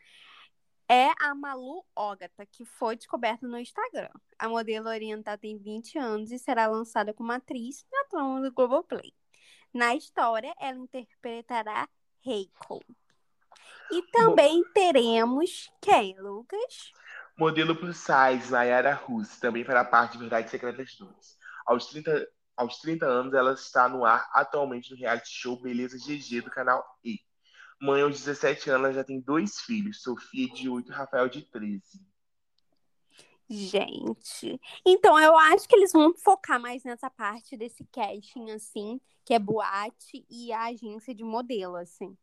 é 0.90 1.12
a 1.20 1.34
Malu 1.34 1.86
Ogata, 1.96 2.46
que 2.46 2.66
foi 2.66 2.96
descoberta 2.96 3.48
no 3.48 3.58
Instagram. 3.58 4.10
A 4.38 4.50
modelo 4.50 4.90
oriental 4.90 5.38
tem 5.38 5.58
20 5.58 5.98
anos 5.98 6.32
e 6.32 6.40
será 6.40 6.68
lançada 6.68 7.14
como 7.14 7.32
atriz 7.32 7.86
na 7.92 8.04
trama 8.06 8.42
do 8.42 8.52
Globoplay. 8.52 9.14
Na 9.74 9.96
história, 9.96 10.54
ela 10.60 10.78
interpretará 10.78 11.88
Reiko. 12.22 12.84
E 13.92 14.02
também 14.12 14.64
teremos 14.74 15.72
quem, 15.82 16.20
Lucas? 16.20 16.92
Modelo 17.38 17.76
plus 17.76 17.98
size, 17.98 18.52
Nayara 18.52 18.94
Russo, 18.94 19.40
também 19.40 19.64
fará 19.64 19.84
parte 19.84 20.14
de 20.14 20.20
Verdade 20.20 20.50
Secretas 20.50 20.96
2. 20.96 21.38
Aos 21.66 21.88
30, 21.88 22.28
aos 22.56 22.78
30 22.80 23.06
anos, 23.06 23.34
ela 23.34 23.54
está 23.54 23.90
no 23.90 24.06
ar 24.06 24.30
atualmente 24.34 24.92
no 24.92 24.98
reality 24.98 25.30
show 25.30 25.60
Beleza 25.60 25.98
GG 25.98 26.42
do 26.42 26.52
canal 26.52 26.86
E. 27.04 27.20
Mãe 27.82 28.02
aos 28.02 28.24
17 28.24 28.70
anos, 28.70 28.96
já 28.96 29.04
tem 29.04 29.20
dois 29.20 29.60
filhos, 29.62 30.02
Sofia 30.02 30.48
de 30.50 30.70
8 30.70 30.92
e 30.92 30.96
Rafael 30.96 31.28
de 31.28 31.42
13. 31.44 31.82
Gente, 33.50 34.60
então 34.86 35.20
eu 35.20 35.38
acho 35.38 35.68
que 35.68 35.76
eles 35.76 35.92
vão 35.92 36.14
focar 36.14 36.60
mais 36.60 36.84
nessa 36.84 37.10
parte 37.10 37.58
desse 37.58 37.86
casting, 37.92 38.52
assim, 38.52 39.00
que 39.26 39.34
é 39.34 39.40
boate 39.40 40.26
e 40.30 40.52
a 40.52 40.66
agência 40.66 41.14
de 41.14 41.24
modelo, 41.24 41.76
assim. 41.76 42.18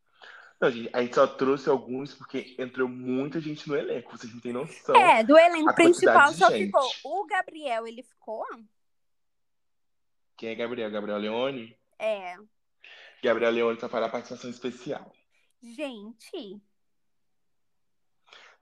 Não, 0.60 0.70
gente, 0.70 0.90
a 0.92 1.02
gente 1.02 1.14
só 1.14 1.26
trouxe 1.26 1.70
alguns 1.70 2.14
porque 2.14 2.54
entrou 2.58 2.88
muita 2.88 3.40
gente 3.40 3.68
no 3.68 3.76
elenco, 3.76 4.16
vocês 4.16 4.32
não 4.32 4.40
têm 4.40 4.52
noção. 4.52 4.94
É, 4.94 5.22
do 5.22 5.38
elenco 5.38 5.74
principal 5.74 6.32
só 6.32 6.50
gente. 6.50 6.66
ficou 6.66 6.90
o 7.04 7.26
Gabriel, 7.26 7.86
ele 7.86 8.02
ficou? 8.02 8.44
Quem 10.36 10.50
é 10.50 10.54
Gabriel? 10.54 10.90
Gabriel 10.90 11.18
Leone? 11.18 11.76
É. 11.98 12.36
Gabriel 13.22 13.52
Leone 13.52 13.78
só 13.78 13.88
fará 13.88 14.08
participação 14.08 14.50
especial. 14.50 15.12
Gente. 15.62 16.60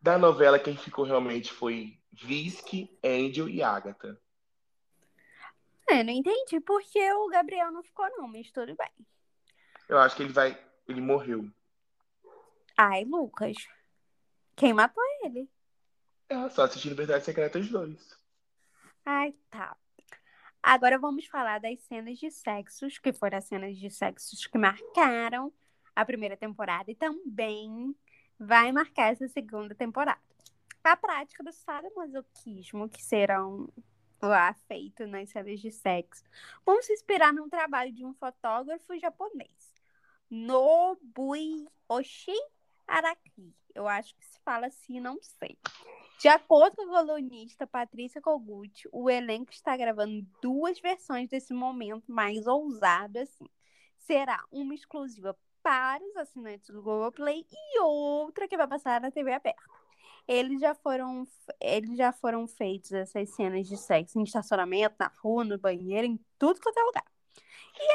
Da 0.00 0.18
novela, 0.18 0.58
quem 0.58 0.76
ficou 0.76 1.04
realmente 1.04 1.52
foi 1.52 1.98
Visky, 2.12 2.98
Angel 3.04 3.48
e 3.48 3.62
Agatha. 3.62 4.20
É, 5.88 6.04
não 6.04 6.12
entendi 6.12 6.60
porque 6.60 7.12
o 7.12 7.28
Gabriel 7.28 7.72
não 7.72 7.82
ficou, 7.82 8.08
não, 8.16 8.28
mas 8.28 8.50
tudo 8.50 8.76
bem. 8.76 9.06
Eu 9.88 9.98
acho 9.98 10.16
que 10.16 10.22
ele 10.22 10.32
vai. 10.32 10.58
Ele 10.86 11.00
morreu. 11.00 11.50
Ai, 12.76 13.04
Lucas. 13.04 13.56
Quem 14.54 14.72
matou 14.72 15.02
ele? 15.24 15.48
É, 16.28 16.48
só 16.50 16.64
assistindo 16.64 16.94
Verdade 16.94 17.24
Secretas 17.24 17.68
2. 17.68 18.18
Ai, 19.04 19.34
tá. 19.48 19.76
Agora 20.62 20.98
vamos 20.98 21.26
falar 21.26 21.58
das 21.58 21.80
cenas 21.80 22.18
de 22.18 22.30
sexos, 22.30 22.98
que 22.98 23.12
foram 23.12 23.38
as 23.38 23.44
cenas 23.44 23.76
de 23.78 23.90
sexos 23.90 24.46
que 24.46 24.58
marcaram 24.58 25.52
a 25.98 26.04
primeira 26.04 26.36
temporada 26.36 26.88
e 26.92 26.94
também 26.94 27.92
vai 28.38 28.70
marcar 28.70 29.10
essa 29.10 29.26
segunda 29.26 29.74
temporada. 29.74 30.20
A 30.84 30.96
prática 30.96 31.42
do 31.42 31.50
sadomasoquismo, 31.52 32.88
que 32.88 33.02
serão 33.02 33.68
lá 34.22 34.54
feito 34.68 35.04
nas 35.08 35.28
séries 35.30 35.60
de 35.60 35.72
sexo, 35.72 36.22
vão 36.64 36.80
se 36.82 36.92
inspirar 36.92 37.32
num 37.32 37.48
trabalho 37.48 37.92
de 37.92 38.04
um 38.04 38.14
fotógrafo 38.14 38.96
japonês, 38.96 39.74
Nobuyoshi 40.30 41.66
Araki. 42.86 43.52
Eu 43.74 43.88
acho 43.88 44.14
que 44.14 44.24
se 44.24 44.38
fala 44.44 44.68
assim, 44.68 45.00
não 45.00 45.18
sei. 45.20 45.58
De 46.20 46.28
acordo 46.28 46.76
com 46.76 46.94
a 46.94 47.04
colunista 47.04 47.66
Patrícia 47.66 48.22
Kogut, 48.22 48.88
o 48.92 49.10
elenco 49.10 49.50
está 49.50 49.76
gravando 49.76 50.24
duas 50.40 50.78
versões 50.78 51.28
desse 51.28 51.52
momento 51.52 52.12
mais 52.12 52.46
ousado 52.46 53.18
assim. 53.18 53.48
Será 53.98 54.44
uma 54.52 54.74
exclusiva 54.74 55.36
para 55.62 56.02
os 56.04 56.16
assinantes 56.16 56.70
do 56.70 56.82
Globoplay 56.82 57.46
e 57.50 57.80
outra 57.80 58.48
que 58.48 58.56
vai 58.56 58.66
passar 58.66 59.00
na 59.00 59.10
TV 59.10 59.32
aberta. 59.32 59.62
Eles 60.26 60.60
já 60.60 60.74
foram, 60.74 61.26
eles 61.60 61.96
já 61.96 62.12
foram 62.12 62.46
feitos 62.46 62.92
essas 62.92 63.30
cenas 63.34 63.66
de 63.66 63.76
sexo 63.76 64.18
em 64.18 64.22
estacionamento, 64.22 64.94
na 64.98 65.10
rua, 65.22 65.44
no 65.44 65.58
banheiro, 65.58 66.06
em 66.06 66.20
tudo 66.38 66.60
quanto 66.60 66.78
é 66.78 66.82
lugar. 66.82 67.04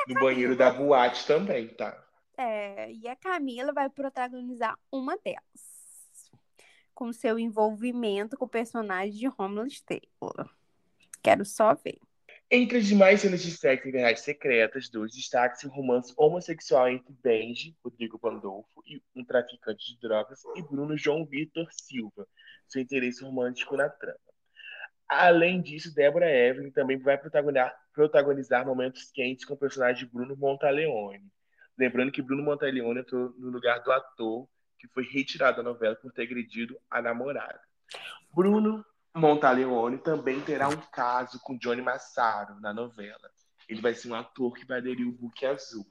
no 0.07 0.13
Camila, 0.15 0.31
banheiro 0.31 0.55
da 0.55 0.71
boate 0.71 1.27
também, 1.27 1.67
tá? 1.67 2.03
É, 2.35 2.91
e 2.91 3.07
a 3.07 3.15
Camila 3.15 3.71
vai 3.71 3.89
protagonizar 3.89 4.77
uma 4.91 5.15
delas, 5.17 6.31
com 6.95 7.13
seu 7.13 7.37
envolvimento 7.37 8.35
com 8.35 8.45
o 8.45 8.49
personagem 8.49 9.13
de 9.13 9.27
Homeland 9.37 9.83
Taylor. 9.83 10.49
Quero 11.21 11.45
só 11.45 11.75
ver. 11.75 11.99
Entre 12.55 12.77
as 12.77 12.85
demais 12.85 13.19
cenas 13.19 13.41
de 13.41 13.49
sexo 13.49 13.87
em 13.87 13.91
Verdades 13.91 14.21
Secretas, 14.21 14.87
dois 14.87 15.11
destaques 15.11 15.63
o 15.63 15.69
romance 15.69 16.13
homossexual 16.15 16.87
entre 16.87 17.11
Benji, 17.23 17.75
Rodrigo 17.83 18.19
Pandolfo, 18.19 18.69
e 18.85 19.01
um 19.15 19.25
traficante 19.25 19.91
de 19.91 19.99
drogas, 19.99 20.43
e 20.55 20.61
Bruno 20.61 20.95
João 20.95 21.25
Vitor 21.25 21.67
Silva, 21.71 22.27
seu 22.67 22.79
interesse 22.79 23.23
romântico 23.23 23.75
na 23.75 23.89
trama. 23.89 24.19
Além 25.09 25.63
disso, 25.63 25.95
Débora 25.95 26.29
Evelyn 26.29 26.69
também 26.69 26.99
vai 26.99 27.17
protagonizar, 27.17 27.75
protagonizar 27.91 28.63
momentos 28.63 29.09
quentes 29.11 29.45
com 29.45 29.55
o 29.55 29.57
personagem 29.57 30.07
Bruno 30.13 30.37
Montaleone. 30.37 31.25
Lembrando 31.75 32.11
que 32.11 32.21
Bruno 32.21 32.43
Montaleone 32.43 32.99
entrou 32.99 33.33
no 33.35 33.49
lugar 33.49 33.79
do 33.79 33.91
ator 33.91 34.47
que 34.77 34.87
foi 34.89 35.05
retirado 35.05 35.57
da 35.57 35.63
novela 35.63 35.95
por 35.95 36.11
ter 36.11 36.21
agredido 36.21 36.79
a 36.87 37.01
namorada. 37.01 37.59
Bruno 38.31 38.85
Montaleone 39.15 39.97
também 39.99 40.41
terá 40.41 40.67
um 40.67 40.81
caso 40.91 41.39
com 41.39 41.57
Johnny 41.57 41.81
Massaro 41.81 42.59
na 42.59 42.73
novela. 42.73 43.31
Ele 43.69 43.81
vai 43.81 43.93
ser 43.93 44.09
um 44.11 44.15
ator 44.15 44.53
que 44.53 44.65
vai 44.65 44.79
aderir 44.79 45.07
o 45.07 45.11
book 45.11 45.45
azul. 45.45 45.85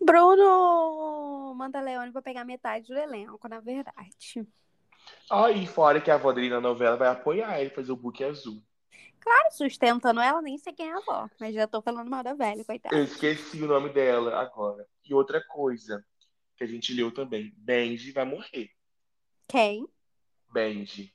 Bruno 0.00 1.54
Montaleone 1.54 2.10
vai 2.10 2.22
pegar 2.22 2.44
metade 2.44 2.88
do 2.88 2.98
elenco, 2.98 3.46
na 3.48 3.60
verdade. 3.60 4.46
E 5.54 5.66
fora 5.66 6.00
que 6.00 6.10
a 6.10 6.14
avó 6.14 6.32
dele 6.32 6.48
na 6.48 6.60
novela 6.60 6.96
vai 6.96 7.08
apoiar 7.08 7.60
ele 7.60 7.70
fazer 7.70 7.92
o 7.92 7.96
book 7.96 8.24
azul. 8.24 8.62
Claro, 9.20 9.52
sustentando 9.52 10.20
ela, 10.20 10.42
nem 10.42 10.58
sei 10.58 10.72
quem 10.72 10.88
é 10.88 10.94
a 10.94 10.98
avó, 10.98 11.28
mas 11.38 11.54
já 11.54 11.66
tô 11.66 11.80
falando 11.80 12.10
mal 12.10 12.24
da 12.24 12.34
velha, 12.34 12.64
coitada. 12.64 12.96
Eu 12.96 13.04
esqueci 13.04 13.62
o 13.62 13.68
nome 13.68 13.90
dela 13.90 14.40
agora. 14.40 14.88
E 15.04 15.14
outra 15.14 15.40
coisa 15.46 16.04
que 16.56 16.64
a 16.64 16.66
gente 16.66 16.92
leu 16.92 17.12
também: 17.12 17.52
Benji 17.56 18.10
vai 18.10 18.24
morrer. 18.24 18.70
Quem? 19.46 19.86
Benji. 20.52 21.14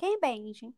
Quem 0.00 0.14
é 0.14 0.18
Benji? 0.18 0.74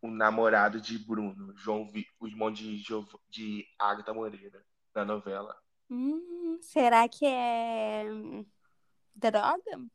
O 0.00 0.08
namorado 0.08 0.80
de 0.80 0.98
Bruno, 0.98 1.54
João 1.54 1.86
Vi, 1.86 2.06
o 2.18 2.26
irmão 2.26 2.50
de, 2.50 2.78
jo... 2.78 3.06
de 3.28 3.66
Agatha 3.78 4.14
Moreira, 4.14 4.64
na 4.94 5.04
novela. 5.04 5.54
Hum, 5.90 6.56
será 6.62 7.06
que 7.06 7.26
é 7.26 8.04
droga? 9.14 9.86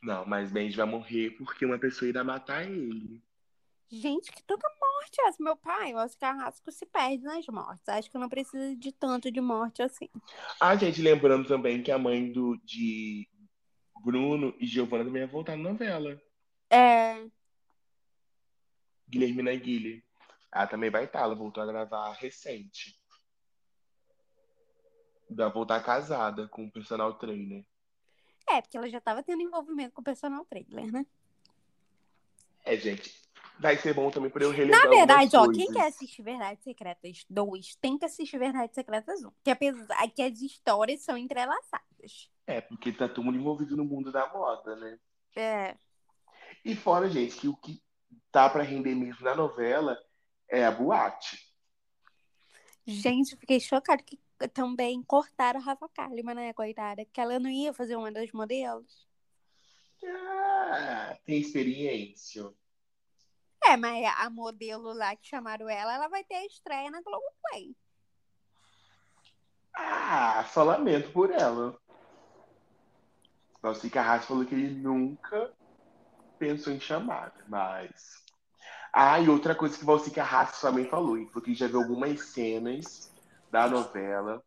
Não, 0.00 0.24
mas 0.24 0.52
Benji 0.52 0.76
vai 0.76 0.86
morrer 0.86 1.30
porque 1.32 1.66
uma 1.66 1.80
pessoa 1.80 2.08
irá 2.08 2.22
matar 2.22 2.64
ele. 2.64 3.20
Gente, 3.90 4.30
que 4.30 4.44
tanta 4.44 4.68
morte 4.68 5.20
é 5.20 5.26
essa? 5.26 5.42
Meu 5.42 5.56
pai, 5.56 5.92
o 5.92 5.96
Oscar 5.96 6.36
Rasco 6.36 6.70
se 6.70 6.86
perde 6.86 7.24
nas 7.24 7.44
mortes. 7.48 7.88
Acho 7.88 8.08
que 8.08 8.18
não 8.18 8.28
precisa 8.28 8.76
de 8.76 8.92
tanto 8.92 9.32
de 9.32 9.40
morte 9.40 9.82
assim. 9.82 10.08
Ah, 10.60 10.76
gente, 10.76 11.02
lembrando 11.02 11.48
também 11.48 11.82
que 11.82 11.90
a 11.90 11.98
mãe 11.98 12.30
do, 12.30 12.56
de 12.58 13.28
Bruno 14.04 14.54
e 14.60 14.66
Giovanna 14.68 15.04
também 15.04 15.22
vai 15.22 15.32
voltar 15.32 15.56
na 15.56 15.70
novela. 15.70 16.16
É, 16.72 17.26
Guilhermina 19.10 19.54
Guilherme. 19.54 20.04
Ela 20.52 20.66
também 20.66 20.90
vai 20.90 21.04
estar, 21.04 21.20
ela 21.20 21.34
voltou 21.34 21.62
a 21.62 21.66
gravar 21.66 22.12
recente. 22.12 22.98
Vai 25.28 25.50
voltar 25.50 25.82
casada 25.82 26.48
com 26.48 26.64
o 26.64 26.70
personal 26.70 27.14
trainer. 27.14 27.64
É, 28.48 28.60
porque 28.60 28.76
ela 28.76 28.88
já 28.88 28.98
estava 28.98 29.22
tendo 29.22 29.42
envolvimento 29.42 29.94
com 29.94 30.00
o 30.00 30.04
personal 30.04 30.44
trainer, 30.44 30.92
né? 30.92 31.06
É, 32.64 32.76
gente. 32.76 33.14
vai 33.60 33.76
ser 33.76 33.94
bom 33.94 34.10
também 34.10 34.30
para 34.30 34.42
eu 34.42 34.50
relembrar 34.50 34.84
Na 34.84 34.90
verdade, 34.90 35.36
ó, 35.36 35.48
quem 35.50 35.72
quer 35.72 35.86
assistir 35.86 36.22
Verdades 36.22 36.64
Secretas 36.64 37.24
2 37.30 37.76
tem 37.76 37.96
que 37.96 38.04
assistir 38.04 38.38
Verdades 38.38 38.74
Secretas 38.74 39.22
1. 39.22 39.30
Que 39.44 39.50
apesar 39.50 40.08
que 40.08 40.22
as 40.22 40.40
histórias 40.40 41.00
são 41.02 41.16
entrelaçadas. 41.16 42.28
É, 42.46 42.60
porque 42.60 42.92
tá 42.92 43.08
todo 43.08 43.24
mundo 43.24 43.38
envolvido 43.38 43.76
no 43.76 43.84
mundo 43.84 44.10
da 44.10 44.26
moda, 44.32 44.74
né? 44.74 44.98
É. 45.36 45.76
E 46.64 46.74
fora, 46.74 47.08
gente, 47.08 47.36
que 47.36 47.48
o 47.48 47.56
que 47.56 47.80
tá 48.30 48.48
pra 48.48 48.62
render 48.62 48.94
mesmo 48.94 49.24
na 49.24 49.34
novela 49.34 49.98
é 50.48 50.64
a 50.64 50.70
boate. 50.70 51.50
Gente, 52.86 53.36
fiquei 53.36 53.60
chocada 53.60 54.02
que 54.02 54.18
também 54.48 55.02
cortaram 55.02 55.60
a 55.60 55.62
Rafa 55.62 55.88
Kalimann, 55.88 56.34
né, 56.34 56.52
coitada? 56.52 57.04
Que 57.04 57.20
ela 57.20 57.38
não 57.38 57.50
ia 57.50 57.72
fazer 57.72 57.96
uma 57.96 58.10
das 58.10 58.32
modelos. 58.32 59.06
Ah, 60.04 61.16
tem 61.24 61.40
experiência. 61.40 62.52
É, 63.62 63.76
mas 63.76 64.04
a 64.16 64.30
modelo 64.30 64.92
lá 64.92 65.14
que 65.14 65.28
chamaram 65.28 65.68
ela, 65.68 65.94
ela 65.94 66.08
vai 66.08 66.24
ter 66.24 66.36
a 66.36 66.46
estreia 66.46 66.90
na 66.90 67.02
Globoplay. 67.02 67.76
Ah, 69.74 70.44
só 70.50 70.64
lamento 70.64 71.12
por 71.12 71.30
ela. 71.30 71.78
Valci 73.62 73.90
Carrasco 73.90 74.28
falou 74.28 74.46
que 74.46 74.54
ele 74.54 74.70
nunca 74.70 75.54
pensou 76.40 76.72
em 76.72 76.80
chamar, 76.80 77.34
mas. 77.46 78.24
Ah, 78.92 79.20
e 79.20 79.28
outra 79.28 79.54
coisa 79.54 79.76
que 79.76 79.84
o 79.84 79.86
Valci 79.86 80.10
Carrasco 80.10 80.60
também 80.60 80.86
falou, 80.86 81.16
ele 81.16 81.28
falou 81.28 81.42
que 81.42 81.54
já 81.54 81.68
viu 81.68 81.80
algumas 81.80 82.18
cenas 82.20 83.12
da 83.50 83.68
novela. 83.68 84.42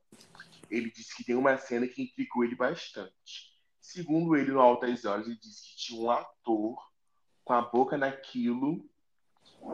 Ele 0.69 0.91
disse 0.91 1.15
que 1.15 1.23
tem 1.23 1.35
uma 1.35 1.55
cena 1.57 1.87
que 1.87 2.01
intrigou 2.01 2.43
ele 2.43 2.55
bastante. 2.55 3.53
Segundo 3.79 4.35
ele, 4.35 4.51
no 4.51 4.59
Altas 4.59 5.05
Horas, 5.05 5.27
ele 5.27 5.37
disse 5.37 5.69
que 5.69 5.77
tinha 5.77 6.01
um 6.01 6.09
ator 6.09 6.75
com 7.45 7.53
a 7.53 7.61
boca 7.61 7.95
naquilo. 7.95 8.89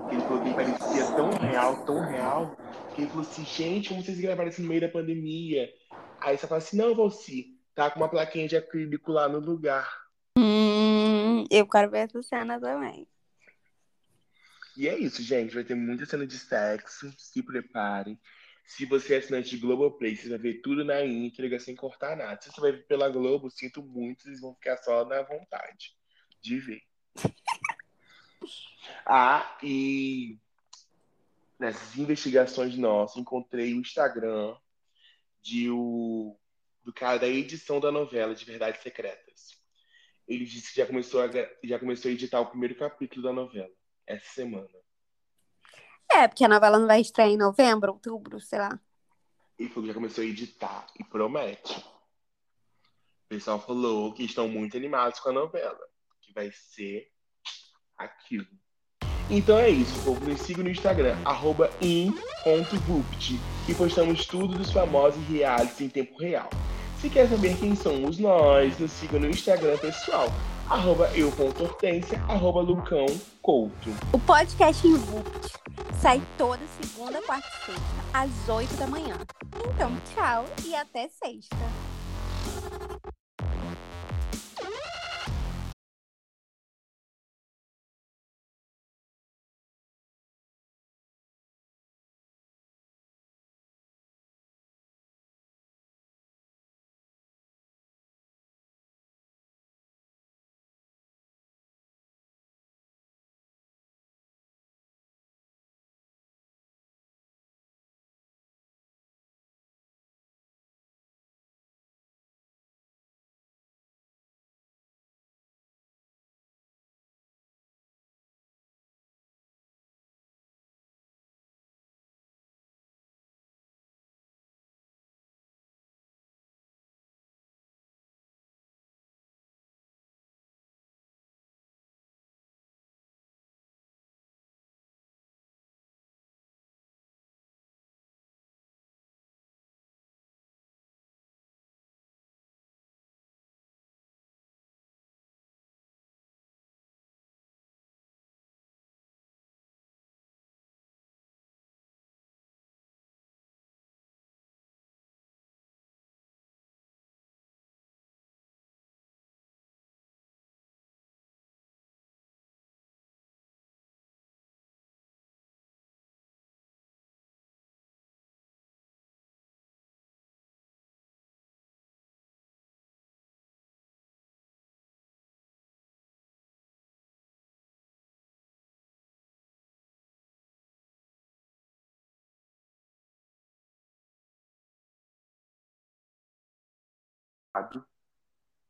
que 0.09 0.15
Ele 0.15 0.21
falou 0.21 0.43
que 0.43 0.53
parecia 0.53 1.05
tão 1.15 1.29
real, 1.31 1.85
tão 1.85 2.01
real, 2.01 2.55
que 2.93 3.01
ele 3.01 3.09
falou 3.09 3.25
assim, 3.25 3.45
gente, 3.45 3.89
como 3.89 4.03
vocês 4.03 4.19
gravaram 4.19 4.49
isso 4.49 4.61
no 4.61 4.67
meio 4.67 4.81
da 4.81 4.89
pandemia? 4.89 5.73
Aí 6.19 6.38
você 6.38 6.45
fala 6.45 6.59
assim, 6.59 6.77
não, 6.77 6.93
Valci, 6.93 7.57
tá 7.73 7.89
com 7.89 8.01
uma 8.01 8.09
plaquinha 8.09 8.47
de 8.47 8.57
acrílico 8.57 9.11
lá 9.11 9.29
no 9.29 9.39
lugar. 9.39 10.08
Eu 11.50 11.68
quero 11.68 11.89
ver 11.89 12.00
essa 12.00 12.22
cena 12.22 12.60
também. 12.60 13.08
E 14.77 14.88
é 14.88 14.98
isso, 14.98 15.22
gente. 15.22 15.53
Vai 15.53 15.63
ter 15.63 15.75
muita 15.75 16.06
cena 16.06 16.25
de 16.25 16.38
sexo. 16.38 17.13
Se 17.18 17.44
preparem. 17.44 18.20
Se 18.65 18.86
você 18.86 19.15
é 19.15 19.18
assinante 19.18 19.50
de 19.50 19.58
Globoplay, 19.58 20.15
você 20.15 20.29
vai 20.29 20.38
ver 20.38 20.62
tudo 20.62 20.86
na 20.86 21.03
íntegra, 21.03 21.60
sem 21.60 21.75
cortar 21.75 22.15
nada. 22.15 22.39
Se 22.39 22.51
você 22.51 22.62
vai 22.62 22.72
ver 22.74 22.86
pela 22.86 23.10
Globo, 23.10 23.50
sinto 23.50 23.82
muito, 23.82 24.24
vocês 24.24 24.39
vão 24.39 24.53
ficar 24.53 24.77
só 24.77 25.03
na 25.06 25.24
vontade 25.24 25.96
de 26.41 26.60
ver. 26.60 26.82
Ah, 29.06 29.58
e 29.62 30.39
nessas 31.60 31.98
investigações 31.98 32.75
nossas, 32.77 33.18
encontrei 33.18 33.74
o 33.74 33.82
Instagram 33.82 34.56
de 35.41 35.70
o, 35.70 36.39
do 36.84 36.94
cara 36.94 37.20
da 37.20 37.27
edição 37.27 37.79
da 37.79 37.91
novela 37.91 38.34
de 38.34 38.46
Verdades 38.46 38.82
Secretas. 38.82 39.58
Ele 40.29 40.45
disse 40.45 40.71
que 40.71 40.77
já 40.77 40.86
começou 40.86 41.21
a, 41.24 41.27
já 41.63 41.79
começou 41.79 42.09
a 42.09 42.13
editar 42.13 42.39
o 42.39 42.45
primeiro 42.45 42.75
capítulo 42.75 43.24
da 43.24 43.33
novela, 43.33 43.71
essa 44.05 44.29
semana. 44.29 44.69
É, 46.12 46.27
porque 46.27 46.45
a 46.45 46.48
novela 46.48 46.77
não 46.77 46.86
vai 46.86 47.01
estrear 47.01 47.29
em 47.29 47.38
novembro, 47.38 47.93
outubro, 47.93 48.39
sei 48.39 48.59
lá. 48.59 48.79
Ele 49.57 49.69
falou 49.69 49.83
que 49.83 49.88
já 49.88 49.93
começou 49.95 50.24
a 50.24 50.27
editar 50.27 50.86
e 51.00 51.03
promete. 51.03 51.79
O 51.79 53.27
pessoal 53.27 53.59
falou 53.59 54.13
que 54.13 54.24
estão 54.24 54.48
muito 54.48 54.77
animados 54.77 55.19
com 55.19 55.29
a 55.29 55.33
novela, 55.33 55.79
que 56.21 56.31
vai 56.31 56.51
ser 56.51 57.12
aquilo. 57.98 58.48
Então 59.31 59.57
é 59.57 59.69
isso, 59.69 60.03
povo. 60.03 60.27
Nos 60.27 60.41
siga 60.41 60.63
no 60.63 60.69
Instagram, 60.69 61.15
arroba 61.25 61.71
in.vupt, 61.81 63.33
que 63.65 63.75
postamos 63.75 64.25
tudo 64.25 64.57
dos 64.57 64.71
famosos 64.71 65.24
realities 65.27 65.81
em 65.81 65.89
tempo 65.89 66.17
real. 66.17 66.50
Se 67.01 67.10
quer 67.10 67.29
saber 67.29 67.58
quem 67.58 67.77
somos 67.77 68.20
nós, 68.20 68.77
nos 68.77 68.91
siga 68.91 69.18
no 69.18 69.29
Instagram 69.29 69.77
pessoal, 69.77 70.27
arroba 70.70 71.10
eu.hortência, 71.15 72.22
arroba 72.27 72.60
lucão 72.60 73.06
couto. 73.41 73.89
O 74.12 74.20
podcast 74.20 74.86
Invupt 74.86 75.53
sai 76.01 76.22
toda 76.38 76.60
segunda, 76.82 77.22
quarta 77.22 77.48
e 77.48 77.65
sexta, 77.68 77.84
às 78.13 78.50
8 78.50 78.74
da 78.75 78.88
manhã. 78.88 79.15
Então, 79.74 79.96
tchau 80.13 80.46
e 80.65 80.75
até 80.75 81.07
sexta. 81.07 81.55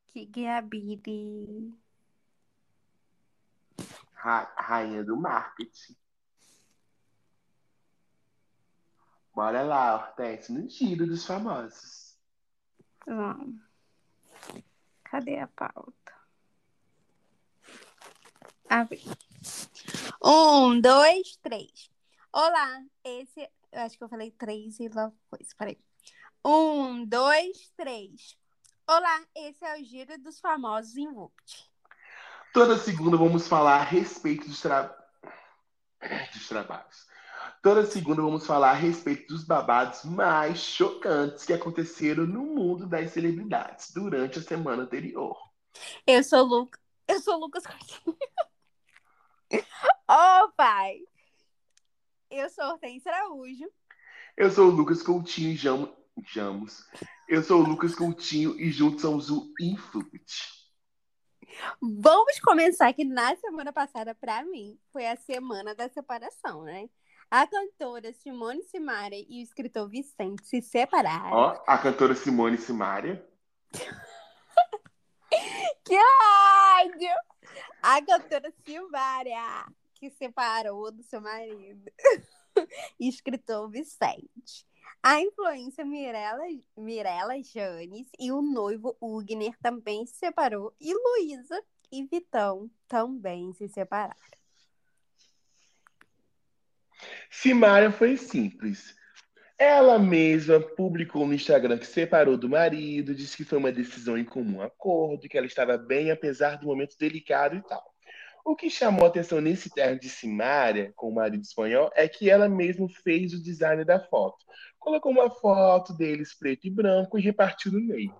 Que 0.08 0.26
Gabi. 0.26 1.74
Ra- 4.14 4.52
rainha 4.56 5.04
do 5.04 5.16
marketing. 5.16 5.96
Bora 9.34 9.62
lá, 9.62 9.94
Hortência, 9.94 10.52
no 10.54 10.68
giro 10.68 11.06
dos 11.06 11.24
famosos. 11.24 12.18
Vamos. 13.06 13.60
Cadê 15.04 15.38
a 15.38 15.46
pauta? 15.46 16.14
Abri. 18.68 19.02
Um, 20.22 20.80
dois, 20.80 21.36
três. 21.36 21.90
Olá, 22.32 22.84
esse. 23.02 23.48
Eu 23.72 23.80
acho 23.80 23.96
que 23.96 24.04
eu 24.04 24.08
falei 24.08 24.30
três 24.32 24.78
e 24.78 24.88
logo 24.88 25.16
coisa. 25.30 25.54
Peraí. 25.56 25.78
Um, 26.44 27.04
dois, 27.04 27.72
três. 27.76 28.36
Olá, 28.92 29.24
esse 29.36 29.64
é 29.64 29.80
o 29.80 29.84
Giro 29.84 30.18
dos 30.18 30.40
Famosos 30.40 30.96
em 30.96 31.06
Vupt. 31.12 31.70
Toda 32.52 32.76
segunda 32.76 33.16
vamos 33.16 33.46
falar 33.46 33.76
a 33.76 33.84
respeito 33.84 34.48
dos, 34.48 34.60
tra... 34.60 34.92
dos 36.32 36.48
trabalhos. 36.48 37.06
Toda 37.62 37.86
segunda 37.86 38.20
vamos 38.20 38.44
falar 38.44 38.70
a 38.70 38.74
respeito 38.74 39.28
dos 39.28 39.44
babados 39.44 40.04
mais 40.04 40.58
chocantes 40.58 41.44
que 41.44 41.52
aconteceram 41.52 42.26
no 42.26 42.42
mundo 42.42 42.84
das 42.84 43.12
celebridades 43.12 43.92
durante 43.92 44.40
a 44.40 44.42
semana 44.42 44.82
anterior. 44.82 45.38
Eu 46.04 46.24
sou 46.24 46.42
Luca. 46.44 46.80
Eu 47.06 47.20
sou 47.20 47.38
Lucas 47.38 47.64
Coutinho. 47.64 48.18
Ô, 49.54 50.44
oh, 50.44 50.52
pai! 50.56 50.98
Eu 52.28 52.50
sou 52.50 52.64
Hortência 52.64 53.14
Araújo. 53.14 53.70
Eu 54.36 54.50
sou 54.50 54.66
o 54.66 54.72
Lucas 54.72 55.00
Coutinho 55.00 55.56
Jam... 55.56 55.99
Jamos. 56.26 56.84
Eu 57.28 57.42
sou 57.42 57.62
o 57.62 57.66
Lucas 57.66 57.94
Coutinho 57.94 58.58
e 58.58 58.70
juntos 58.70 59.02
somos 59.02 59.30
o 59.30 59.52
Influte. 59.60 60.60
Vamos 61.80 62.38
começar 62.40 62.92
que 62.92 63.04
na 63.04 63.34
semana 63.36 63.72
passada, 63.72 64.14
para 64.14 64.44
mim, 64.44 64.78
foi 64.92 65.06
a 65.06 65.16
semana 65.16 65.74
da 65.74 65.88
separação, 65.88 66.62
né? 66.62 66.88
A 67.30 67.46
cantora 67.46 68.12
Simone 68.12 68.62
Simaria 68.64 69.24
e 69.28 69.40
o 69.40 69.42
escritor 69.42 69.88
Vicente 69.88 70.44
se 70.44 70.60
separaram. 70.60 71.32
Ó, 71.32 71.62
a 71.66 71.78
cantora 71.78 72.14
Simone 72.14 72.58
Simaria. 72.58 73.24
que 75.84 75.96
ódio! 75.96 77.14
A 77.82 78.04
cantora 78.04 78.52
Simaria, 78.64 79.66
que 79.94 80.10
separou 80.10 80.90
do 80.90 81.02
seu 81.04 81.20
marido. 81.20 81.90
e 82.98 83.06
escritor 83.08 83.70
Vicente. 83.70 84.66
A 85.02 85.18
influência 85.18 85.82
Mirella, 85.82 86.44
Mirella 86.76 87.42
Janes 87.42 88.06
e 88.18 88.30
o 88.30 88.42
noivo 88.42 88.94
Ugner 89.00 89.56
também 89.62 90.04
se 90.04 90.16
separou. 90.16 90.74
E 90.78 90.92
Luísa 90.92 91.62
e 91.90 92.04
Vitão 92.04 92.70
também 92.86 93.50
se 93.54 93.66
separaram. 93.66 94.14
Simária 97.30 97.90
foi 97.90 98.18
simples. 98.18 98.94
Ela 99.56 99.98
mesma 99.98 100.60
publicou 100.60 101.26
no 101.26 101.32
Instagram 101.32 101.78
que 101.78 101.86
separou 101.86 102.36
do 102.36 102.48
marido, 102.48 103.14
disse 103.14 103.38
que 103.38 103.44
foi 103.44 103.56
uma 103.56 103.72
decisão 103.72 104.18
em 104.18 104.24
comum 104.24 104.60
acordo, 104.60 105.28
que 105.28 105.36
ela 105.38 105.46
estava 105.46 105.78
bem 105.78 106.10
apesar 106.10 106.56
do 106.56 106.66
momento 106.66 106.96
delicado 106.98 107.56
e 107.56 107.62
tal. 107.62 107.90
O 108.44 108.56
que 108.56 108.70
chamou 108.70 109.06
atenção 109.06 109.40
nesse 109.40 109.68
termo 109.70 110.00
de 110.00 110.08
Simária, 110.08 110.92
com 110.96 111.10
o 111.10 111.14
marido 111.14 111.42
espanhol, 111.42 111.90
é 111.94 112.08
que 112.08 112.30
ela 112.30 112.48
mesma 112.48 112.88
fez 112.88 113.34
o 113.34 113.42
design 113.42 113.84
da 113.84 114.00
foto. 114.00 114.44
Colocou 114.80 115.12
uma 115.12 115.30
foto 115.30 115.92
deles 115.92 116.34
preto 116.34 116.66
e 116.66 116.70
branco 116.70 117.18
e 117.18 117.22
repartiu 117.22 117.70
no 117.70 117.80
meio. 117.80 118.12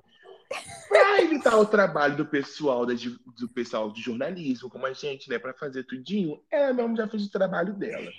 Para 0.88 1.22
evitar 1.22 1.56
o 1.56 1.66
trabalho 1.66 2.16
do 2.16 2.26
pessoal 2.26 2.84
do 2.84 3.48
pessoal 3.48 3.90
de 3.90 4.02
jornalismo, 4.02 4.68
como 4.68 4.84
a 4.84 4.92
gente, 4.92 5.28
né, 5.30 5.38
para 5.38 5.54
fazer 5.54 5.84
tudinho, 5.84 6.40
ela 6.50 6.72
mesmo 6.72 6.96
já 6.96 7.08
fez 7.08 7.24
o 7.24 7.30
trabalho 7.30 7.72
dela. 7.72 8.10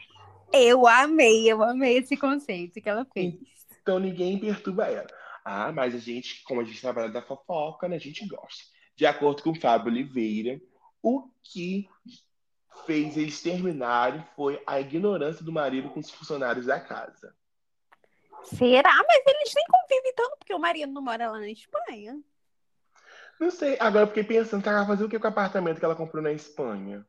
Eu 0.52 0.88
amei, 0.88 1.50
eu 1.50 1.62
amei 1.62 1.98
esse 1.98 2.18
conceito 2.18 2.82
que 2.82 2.90
ela 2.90 3.06
fez. 3.06 3.36
Então 3.82 4.00
ninguém 4.00 4.40
perturba 4.40 4.88
ela. 4.88 5.08
Ah, 5.44 5.72
mas 5.72 5.94
a 5.94 5.98
gente, 5.98 6.44
como 6.44 6.62
a 6.62 6.64
gente 6.64 6.82
trabalha 6.82 7.10
da 7.10 7.22
fofoca, 7.22 7.88
né, 7.88 7.96
a 7.96 8.00
gente 8.00 8.26
gosta. 8.28 8.64
De 8.96 9.06
acordo 9.06 9.44
com 9.44 9.52
o 9.52 9.60
Fábio 9.60 9.92
Oliveira, 9.92 10.60
o 11.02 11.30
que 11.44 11.88
fez 12.86 13.18
eles 13.18 13.42
terminarem 13.42 14.24
foi 14.36 14.62
a 14.66 14.80
ignorância 14.80 15.44
do 15.44 15.52
marido 15.52 15.90
com 15.90 16.00
os 16.00 16.10
funcionários 16.10 16.66
da 16.66 16.80
casa. 16.80 17.34
Será? 18.44 18.94
Mas 19.08 19.24
eles 19.26 19.54
nem 19.56 19.66
convivem 19.66 20.14
tanto 20.16 20.38
porque 20.38 20.54
o 20.54 20.60
marido 20.60 20.92
não 20.92 21.02
mora 21.02 21.32
lá 21.32 21.40
na 21.40 21.50
Espanha. 21.50 22.20
Não 23.40 23.50
sei. 23.50 23.78
Agora 23.80 24.04
eu 24.04 24.08
fiquei 24.08 24.24
pensando 24.24 24.62
que 24.62 24.70
ela 24.70 24.80
vai 24.80 24.88
fazer 24.88 25.06
o 25.06 25.10
que 25.10 25.20
com 25.20 25.26
o 25.26 25.30
apartamento 25.30 25.80
que 25.80 25.86
ela 25.86 25.96
comprou 25.96 26.22
na 26.22 26.32
Espanha? 26.32 27.06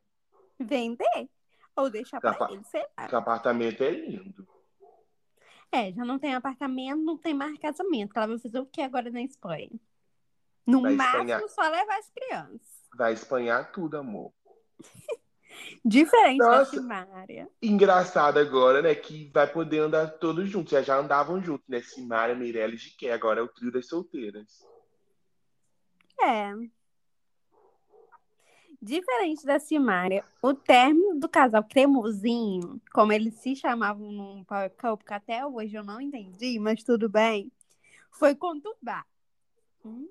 Vender. 0.59 1.29
Ou 1.75 1.89
deixar 1.89 2.19
pra 2.19 2.37
ele, 2.51 2.63
sei 2.65 2.85
lá. 2.97 3.09
O 3.11 3.15
apartamento 3.15 3.83
é 3.83 3.91
lindo. 3.91 4.47
É, 5.71 5.91
já 5.91 6.05
não 6.05 6.19
tem 6.19 6.35
apartamento, 6.35 7.01
não 7.01 7.17
tem 7.17 7.33
mais 7.33 7.57
casamento. 7.57 8.11
Ela 8.15 8.27
vai 8.27 8.39
fazer 8.39 8.59
o 8.59 8.65
que 8.65 8.81
agora 8.81 9.09
na 9.09 9.21
Espanha? 9.21 9.71
No 10.65 10.83
vai 10.83 10.93
máximo, 10.93 11.23
espanhar... 11.23 11.49
só 11.49 11.61
levar 11.63 11.97
as 11.97 12.09
crianças. 12.09 12.89
Vai 12.95 13.13
espanhar 13.13 13.71
tudo, 13.71 13.97
amor. 13.97 14.31
Diferente 15.83 16.39
Nossa, 16.39 16.57
da 16.57 16.65
Simária. 16.65 17.49
Engraçado 17.61 18.39
agora, 18.39 18.81
né? 18.81 18.95
Que 18.95 19.29
vai 19.33 19.47
poder 19.47 19.79
andar 19.79 20.07
todos 20.07 20.49
juntos. 20.49 20.71
Já, 20.71 20.81
já 20.81 20.97
andavam 20.97 21.41
juntos, 21.41 21.67
né? 21.67 21.81
Simária, 21.81 22.35
Meirelles 22.35 22.81
e 22.83 22.95
Gê. 22.99 23.11
Agora 23.11 23.39
é 23.39 23.43
o 23.43 23.47
trio 23.47 23.71
das 23.71 23.87
solteiras. 23.87 24.65
É. 26.21 26.53
Diferente 28.81 29.45
da 29.45 29.59
Simária, 29.59 30.25
o 30.41 30.53
término 30.53 31.17
do 31.17 31.29
casal 31.29 31.63
cremosinho, 31.63 32.81
como 32.93 33.13
eles 33.13 33.35
se 33.35 33.55
chamavam 33.55 34.11
no 34.11 34.43
Power 34.43 34.69
Couple, 34.71 35.05
que 35.05 35.13
até 35.13 35.45
hoje 35.45 35.73
eu 35.73 35.85
não 35.85 36.01
entendi, 36.01 36.59
mas 36.59 36.83
tudo 36.83 37.07
bem, 37.07 37.49
foi 38.11 38.35
conturbado. 38.35 39.05
Hum. 39.85 40.05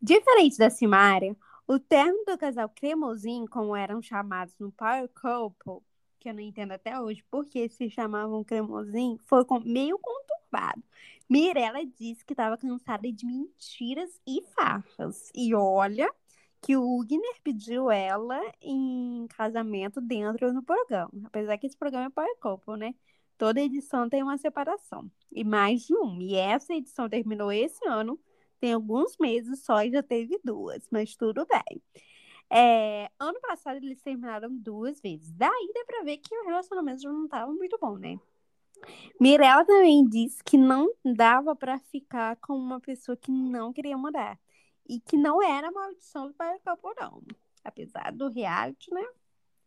Diferente 0.00 0.58
da 0.58 0.68
Simária, 0.68 1.34
o 1.72 1.78
término 1.78 2.24
do 2.24 2.36
casal 2.36 2.68
cremosinho, 2.68 3.48
como 3.48 3.76
eram 3.76 4.02
chamados 4.02 4.52
no 4.58 4.72
Power 4.72 5.08
Couple, 5.10 5.86
que 6.18 6.28
eu 6.28 6.34
não 6.34 6.40
entendo 6.40 6.72
até 6.72 7.00
hoje 7.00 7.24
porque 7.30 7.68
se 7.68 7.88
chamavam 7.88 8.42
cremosinho, 8.42 9.16
foi 9.20 9.44
meio 9.64 9.96
conturbado. 9.96 10.82
Mirella 11.28 11.86
disse 11.86 12.24
que 12.24 12.32
estava 12.32 12.58
cansada 12.58 13.12
de 13.12 13.24
mentiras 13.24 14.20
e 14.26 14.42
farras. 14.52 15.30
E 15.32 15.54
olha 15.54 16.12
que 16.60 16.76
o 16.76 16.98
Ugner 16.98 17.40
pediu 17.44 17.88
ela 17.88 18.40
em 18.60 19.28
casamento 19.28 20.00
dentro 20.00 20.52
do 20.52 20.64
programa. 20.64 21.12
Apesar 21.26 21.56
que 21.56 21.68
esse 21.68 21.76
programa 21.76 22.06
é 22.06 22.10
Power 22.10 22.36
Couple, 22.40 22.78
né? 22.78 22.96
Toda 23.38 23.60
edição 23.60 24.08
tem 24.08 24.24
uma 24.24 24.36
separação. 24.38 25.08
E 25.30 25.44
mais 25.44 25.86
de 25.86 25.94
um. 25.94 26.20
E 26.20 26.34
essa 26.34 26.74
edição 26.74 27.08
terminou 27.08 27.52
esse 27.52 27.86
ano 27.86 28.18
tem 28.60 28.74
alguns 28.74 29.16
meses 29.18 29.64
só 29.64 29.82
e 29.82 29.90
já 29.90 30.02
teve 30.02 30.38
duas, 30.44 30.86
mas 30.90 31.16
tudo 31.16 31.46
bem. 31.46 31.82
É, 32.52 33.10
ano 33.18 33.40
passado 33.40 33.76
eles 33.76 34.00
terminaram 34.02 34.54
duas 34.56 35.00
vezes. 35.00 35.32
Daí 35.32 35.70
dá 35.72 35.84
pra 35.86 36.02
ver 36.02 36.18
que 36.18 36.34
o 36.36 36.44
relacionamento 36.44 37.02
já 37.02 37.10
não 37.10 37.24
estava 37.24 37.52
muito 37.52 37.78
bom, 37.80 37.96
né? 37.96 38.18
Mirella 39.20 39.64
também 39.64 40.06
disse 40.08 40.42
que 40.42 40.56
não 40.56 40.92
dava 41.04 41.54
para 41.54 41.78
ficar 41.78 42.36
com 42.36 42.54
uma 42.54 42.80
pessoa 42.80 43.16
que 43.16 43.30
não 43.30 43.72
queria 43.72 43.96
mudar. 43.96 44.38
E 44.88 44.98
que 45.00 45.16
não 45.16 45.42
era 45.42 45.70
maldição 45.70 46.28
do 46.28 46.34
pai 46.34 46.58
não. 47.00 47.22
Apesar 47.62 48.12
do 48.12 48.28
reality, 48.28 48.92
né? 48.92 49.06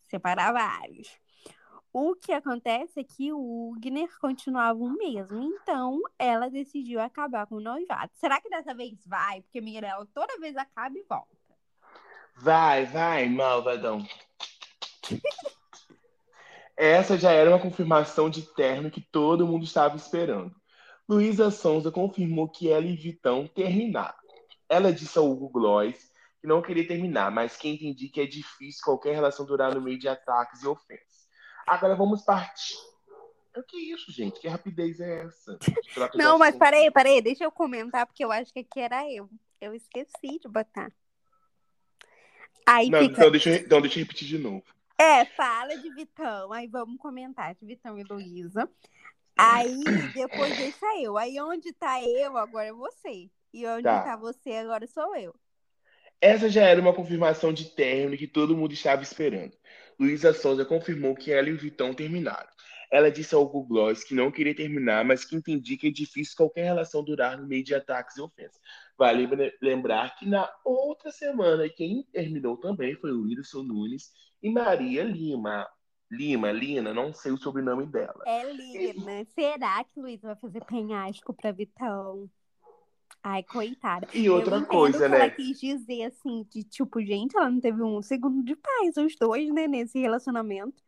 Separar 0.10 0.52
vários. 0.52 1.23
O 1.96 2.16
que 2.16 2.32
acontece 2.32 3.00
é 3.00 3.04
que 3.04 3.32
o 3.32 3.70
Ugner 3.70 4.10
continuava 4.20 4.80
o 4.80 4.90
mesmo, 4.90 5.44
então 5.44 6.02
ela 6.18 6.50
decidiu 6.50 7.00
acabar 7.00 7.46
com 7.46 7.58
o 7.58 7.62
noivado. 7.62 8.10
Será 8.16 8.42
que 8.42 8.50
dessa 8.50 8.74
vez 8.74 8.98
vai? 9.06 9.44
Porque 9.44 9.62
Mirella 9.62 10.08
toda 10.12 10.40
vez 10.40 10.58
acaba 10.58 10.98
e 10.98 11.04
volta. 11.08 11.38
Vai, 12.36 12.88
vai, 12.88 13.30
malvadão. 13.30 14.04
Essa 16.76 17.16
já 17.16 17.32
era 17.32 17.52
uma 17.52 17.62
confirmação 17.62 18.28
de 18.28 18.42
término 18.42 18.90
que 18.90 19.00
todo 19.00 19.46
mundo 19.46 19.64
estava 19.64 19.96
esperando. 19.96 20.52
Luísa 21.08 21.52
Sonza 21.52 21.92
confirmou 21.92 22.50
que 22.50 22.72
ela 22.72 22.88
e 22.88 22.96
Vitão 22.96 23.46
terminaram. 23.46 24.18
Ela 24.68 24.92
disse 24.92 25.20
ao 25.20 25.30
Hugo 25.30 25.48
Gloss 25.50 26.12
que 26.42 26.48
não 26.48 26.60
queria 26.60 26.88
terminar, 26.88 27.30
mas 27.30 27.56
que 27.56 27.70
entendi 27.70 28.10
que 28.10 28.20
é 28.20 28.26
difícil 28.26 28.82
qualquer 28.84 29.14
relação 29.14 29.46
durar 29.46 29.76
no 29.76 29.82
meio 29.82 30.00
de 30.00 30.08
ataques 30.08 30.64
e 30.64 30.68
ofensas. 30.68 31.13
Agora 31.66 31.96
vamos 31.96 32.22
partir. 32.22 32.78
O 33.56 33.62
que 33.64 33.78
é 33.78 33.94
isso, 33.94 34.12
gente? 34.12 34.40
Que 34.40 34.48
rapidez 34.48 35.00
é 35.00 35.26
essa? 35.26 35.60
Não, 36.16 36.40
mas 36.40 36.56
parei, 36.56 36.90
parei. 36.90 37.22
Deixa 37.22 37.44
eu 37.44 37.52
comentar, 37.52 38.06
porque 38.06 38.26
eu 38.26 38.32
acho 38.32 38.52
que 38.52 38.60
aqui 38.60 38.80
era 38.80 39.10
eu. 39.12 39.30
Eu 39.62 39.74
esqueci 39.74 40.40
de 40.42 40.48
botar. 40.48 40.92
Aí 42.66 42.90
Não, 42.90 43.00
fica... 43.00 43.14
então, 43.14 43.32
deixa 43.32 43.50
eu, 43.50 43.56
então 43.58 43.82
deixa 43.82 44.00
eu 44.00 44.04
repetir 44.04 44.28
de 44.28 44.38
novo. 44.38 44.64
É, 44.98 45.26
fala 45.26 45.78
de 45.78 45.94
Vitão. 45.94 46.52
Aí 46.52 46.68
vamos 46.68 46.98
comentar 46.98 47.54
de 47.56 47.66
Vitão 47.66 47.98
e 47.98 48.04
Luísa. 48.04 48.70
Aí 49.38 49.84
depois 50.14 50.58
deixa 50.58 50.86
eu. 51.02 51.18
Aí 51.18 51.40
onde 51.42 51.74
tá 51.74 52.02
eu, 52.02 52.38
agora 52.38 52.68
é 52.68 52.74
você. 52.74 53.30
E 53.54 53.68
onde 53.68 53.84
tá, 53.84 54.02
tá 54.02 54.16
você, 54.16 54.54
agora 54.54 54.88
sou 54.88 55.16
eu. 55.16 55.36
Essa 56.20 56.50
já 56.50 56.64
era 56.64 56.80
uma 56.80 56.94
confirmação 56.94 57.52
de 57.52 57.66
término 57.66 58.18
que 58.18 58.28
todo 58.28 58.56
mundo 58.56 58.74
estava 58.74 59.04
esperando. 59.04 59.54
Luísa 60.00 60.34
Souza 60.34 60.66
confirmou 60.66 61.16
que 61.16 61.32
ela 61.32 61.50
e 61.50 61.54
o 61.54 61.58
Vitão 61.58 61.94
terminaram. 61.94 62.50
Ela 62.92 63.10
disse 63.10 63.34
ao 63.34 63.46
Google 63.46 63.68
Gloss 63.68 64.04
que 64.04 64.14
não 64.14 64.32
queria 64.32 64.56
terminar, 64.56 65.04
mas 65.04 65.26
que 65.26 65.36
entendia 65.36 65.78
que 65.78 65.88
é 65.88 65.92
difícil 65.92 66.36
qualquer 66.38 66.66
relação 66.66 67.04
durar 67.04 67.40
no 67.40 67.48
meio 67.48 67.64
de 67.64 67.74
ataques 67.74 68.18
e 68.18 68.22
ofensas. 68.22 68.62
Vale 68.96 69.28
lembrar 69.62 70.16
que 70.16 70.28
na 70.28 70.48
outra 70.64 71.10
semana 71.10 71.68
quem 71.68 72.04
terminou 72.12 72.56
também 72.56 72.96
foi 72.96 73.12
o 73.12 73.24
Wilson 73.24 73.64
Nunes 73.64 74.12
e 74.44 74.50
Maria 74.52 75.04
Lima. 75.04 75.68
Lima, 76.12 76.52
Lina, 76.52 76.94
não 76.94 77.12
sei 77.12 77.32
o 77.32 77.38
sobrenome 77.38 77.88
dela. 77.88 78.24
É 78.28 78.52
Lina. 78.54 79.22
E... 79.22 79.26
Será 79.26 79.84
que 79.84 80.00
Luísa 80.00 80.28
vai 80.28 80.36
fazer 80.36 80.64
penhasco 80.64 81.34
para 81.34 81.52
Vitão? 81.52 82.30
Ai, 83.24 83.42
coitada. 83.42 84.08
E 84.14 84.30
outra 84.30 84.62
coisa, 84.66 85.08
né? 85.08 85.18
Ela 85.18 85.30
quis 85.30 85.58
dizer 85.58 86.04
assim, 86.04 86.46
de 86.52 86.62
tipo, 86.64 87.02
gente, 87.02 87.38
ela 87.38 87.50
não 87.50 87.62
teve 87.62 87.82
um 87.82 88.02
segundo 88.02 88.44
de 88.44 88.54
paz, 88.54 88.98
os 88.98 89.16
dois, 89.16 89.50
né, 89.54 89.66
nesse 89.66 89.98
relacionamento. 89.98 90.84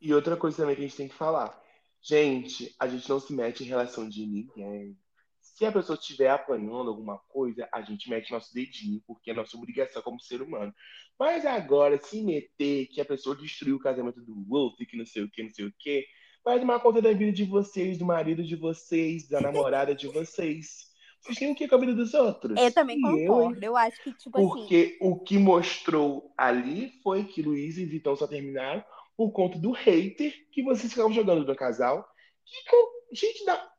E 0.00 0.12
outra 0.12 0.36
coisa 0.36 0.56
também 0.56 0.74
que 0.74 0.82
a 0.82 0.86
gente 0.86 0.96
tem 0.96 1.08
que 1.08 1.14
falar. 1.14 1.56
Gente, 2.02 2.74
a 2.78 2.88
gente 2.88 3.08
não 3.08 3.20
se 3.20 3.32
mete 3.32 3.62
em 3.62 3.68
relação 3.68 4.08
de 4.08 4.26
ninguém. 4.26 4.98
Se 5.40 5.64
a 5.64 5.70
pessoa 5.70 5.96
estiver 5.96 6.30
apanhando 6.30 6.88
alguma 6.88 7.18
coisa, 7.28 7.68
a 7.72 7.82
gente 7.82 8.08
mete 8.10 8.32
nosso 8.32 8.52
dedinho, 8.52 9.00
porque 9.06 9.30
é 9.30 9.34
nossa 9.34 9.56
obrigação 9.56 10.02
como 10.02 10.18
ser 10.18 10.42
humano. 10.42 10.74
Mas 11.18 11.46
agora, 11.46 11.98
se 12.02 12.22
meter 12.22 12.86
que 12.86 13.00
a 13.00 13.04
pessoa 13.04 13.36
destruiu 13.36 13.76
o 13.76 13.80
casamento 13.80 14.20
do 14.22 14.42
Wolf, 14.48 14.74
que 14.78 14.96
não 14.96 15.06
sei 15.06 15.22
o 15.22 15.30
que, 15.30 15.42
não 15.42 15.50
sei 15.50 15.66
o 15.66 15.74
que, 15.78 16.04
vai 16.42 16.58
tomar 16.58 16.80
conta 16.80 17.00
da 17.00 17.12
vida 17.12 17.30
de 17.30 17.44
vocês, 17.44 17.98
do 17.98 18.06
marido 18.06 18.42
de 18.42 18.56
vocês, 18.56 19.28
da 19.28 19.40
namorada 19.40 19.94
de 19.94 20.08
vocês. 20.08 20.89
Vocês 21.22 21.38
têm 21.38 21.52
o 21.52 21.54
que 21.54 21.68
com 21.68 21.74
a 21.74 21.78
vida 21.78 21.94
dos 21.94 22.14
outros? 22.14 22.58
Eu 22.58 22.72
também 22.72 22.98
E 22.98 23.00
concordo. 23.02 23.58
Eu, 23.62 23.72
Eu, 23.72 23.76
acho 23.76 24.02
que, 24.02 24.12
tipo 24.14 24.38
assim. 24.38 24.46
porque 24.48 24.98
o 25.00 25.18
que 25.20 25.38
mostrou 25.38 26.32
ali 26.36 26.92
foi 27.02 27.24
que 27.24 27.42
Luiz 27.42 27.76
e 27.78 27.84
Vitão 27.84 28.16
só 28.16 28.26
terminaram 28.26 28.84
por 29.16 29.32
conta 29.32 29.58
do 29.58 29.72
hater 29.72 30.34
que 30.50 30.62
vocês 30.62 30.90
ficavam 30.90 31.12
jogando 31.12 31.44
no 31.46 31.56
casal. 31.56 32.08
Que, 32.44 33.14
gente, 33.14 33.44
dá 33.44 33.70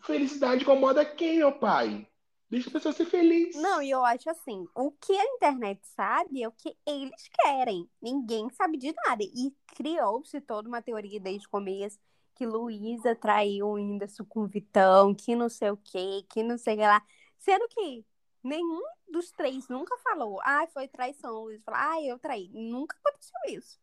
felicidade 0.00 0.62
incomoda 0.62 1.04
quem, 1.04 1.38
meu 1.38 1.52
pai? 1.52 2.06
Deixa 2.50 2.70
a 2.70 2.72
pessoa 2.72 2.94
ser 2.94 3.04
feliz. 3.04 3.54
Não, 3.56 3.82
e 3.82 3.90
eu 3.90 4.02
acho 4.04 4.30
assim, 4.30 4.66
o 4.74 4.90
que 4.92 5.12
a 5.12 5.24
internet 5.36 5.80
sabe 5.94 6.42
é 6.42 6.48
o 6.48 6.52
que 6.52 6.74
eles 6.86 7.28
querem. 7.42 7.86
Ninguém 8.00 8.48
sabe 8.50 8.78
de 8.78 8.92
nada. 9.04 9.22
E 9.22 9.54
criou-se 9.76 10.40
toda 10.40 10.66
uma 10.66 10.80
teoria 10.80 11.20
desde 11.20 11.46
o 11.46 11.50
começo 11.50 11.98
que 12.38 12.46
Luísa 12.46 13.16
traiu 13.16 13.66
o 13.66 13.72
Whindersson 13.72 14.24
com 14.24 14.46
Vitão, 14.46 15.12
que 15.12 15.34
não 15.34 15.48
sei 15.48 15.70
o 15.70 15.76
quê, 15.76 16.24
que 16.30 16.40
não 16.44 16.56
sei 16.56 16.74
o 16.74 16.76
que 16.78 16.84
lá. 16.84 17.02
Sendo 17.36 17.66
que 17.68 18.06
nenhum 18.44 18.80
dos 19.10 19.32
três 19.32 19.68
nunca 19.68 19.96
falou, 19.98 20.40
ah, 20.44 20.64
foi 20.68 20.86
traição. 20.86 21.42
Luísa 21.42 21.64
falou, 21.64 21.80
ah, 21.80 22.00
eu 22.00 22.16
traí. 22.16 22.48
Nunca 22.54 22.96
aconteceu 22.96 23.40
isso. 23.48 23.80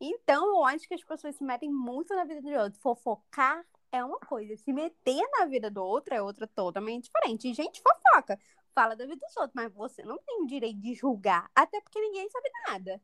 Então, 0.00 0.46
eu 0.46 0.64
acho 0.64 0.88
que 0.88 0.94
as 0.94 1.04
pessoas 1.04 1.36
se 1.36 1.44
metem 1.44 1.70
muito 1.70 2.14
na 2.14 2.24
vida 2.24 2.40
do 2.40 2.48
outro. 2.48 2.80
Fofocar 2.80 3.62
é 3.92 4.02
uma 4.02 4.18
coisa, 4.20 4.56
se 4.56 4.72
meter 4.72 5.22
na 5.38 5.44
vida 5.44 5.70
do 5.70 5.82
outro 5.82 6.14
é 6.14 6.22
outra 6.22 6.46
totalmente 6.46 7.10
diferente. 7.10 7.50
E 7.50 7.52
gente 7.52 7.82
fofoca, 7.82 8.40
fala 8.74 8.96
da 8.96 9.04
vida 9.04 9.20
dos 9.26 9.36
outros, 9.36 9.54
mas 9.54 9.70
você 9.74 10.02
não 10.02 10.16
tem 10.18 10.42
o 10.42 10.46
direito 10.46 10.80
de 10.80 10.94
julgar, 10.94 11.50
até 11.54 11.78
porque 11.82 12.00
ninguém 12.00 12.28
sabe 12.30 12.50
nada. 12.68 13.02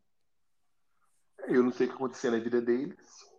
Eu 1.47 1.63
não 1.63 1.73
sei 1.73 1.87
o 1.87 1.91
que 1.91 1.97
aconteceu 1.97 2.31
na 2.31 2.39
vida 2.39 2.63
deles. 2.63 3.31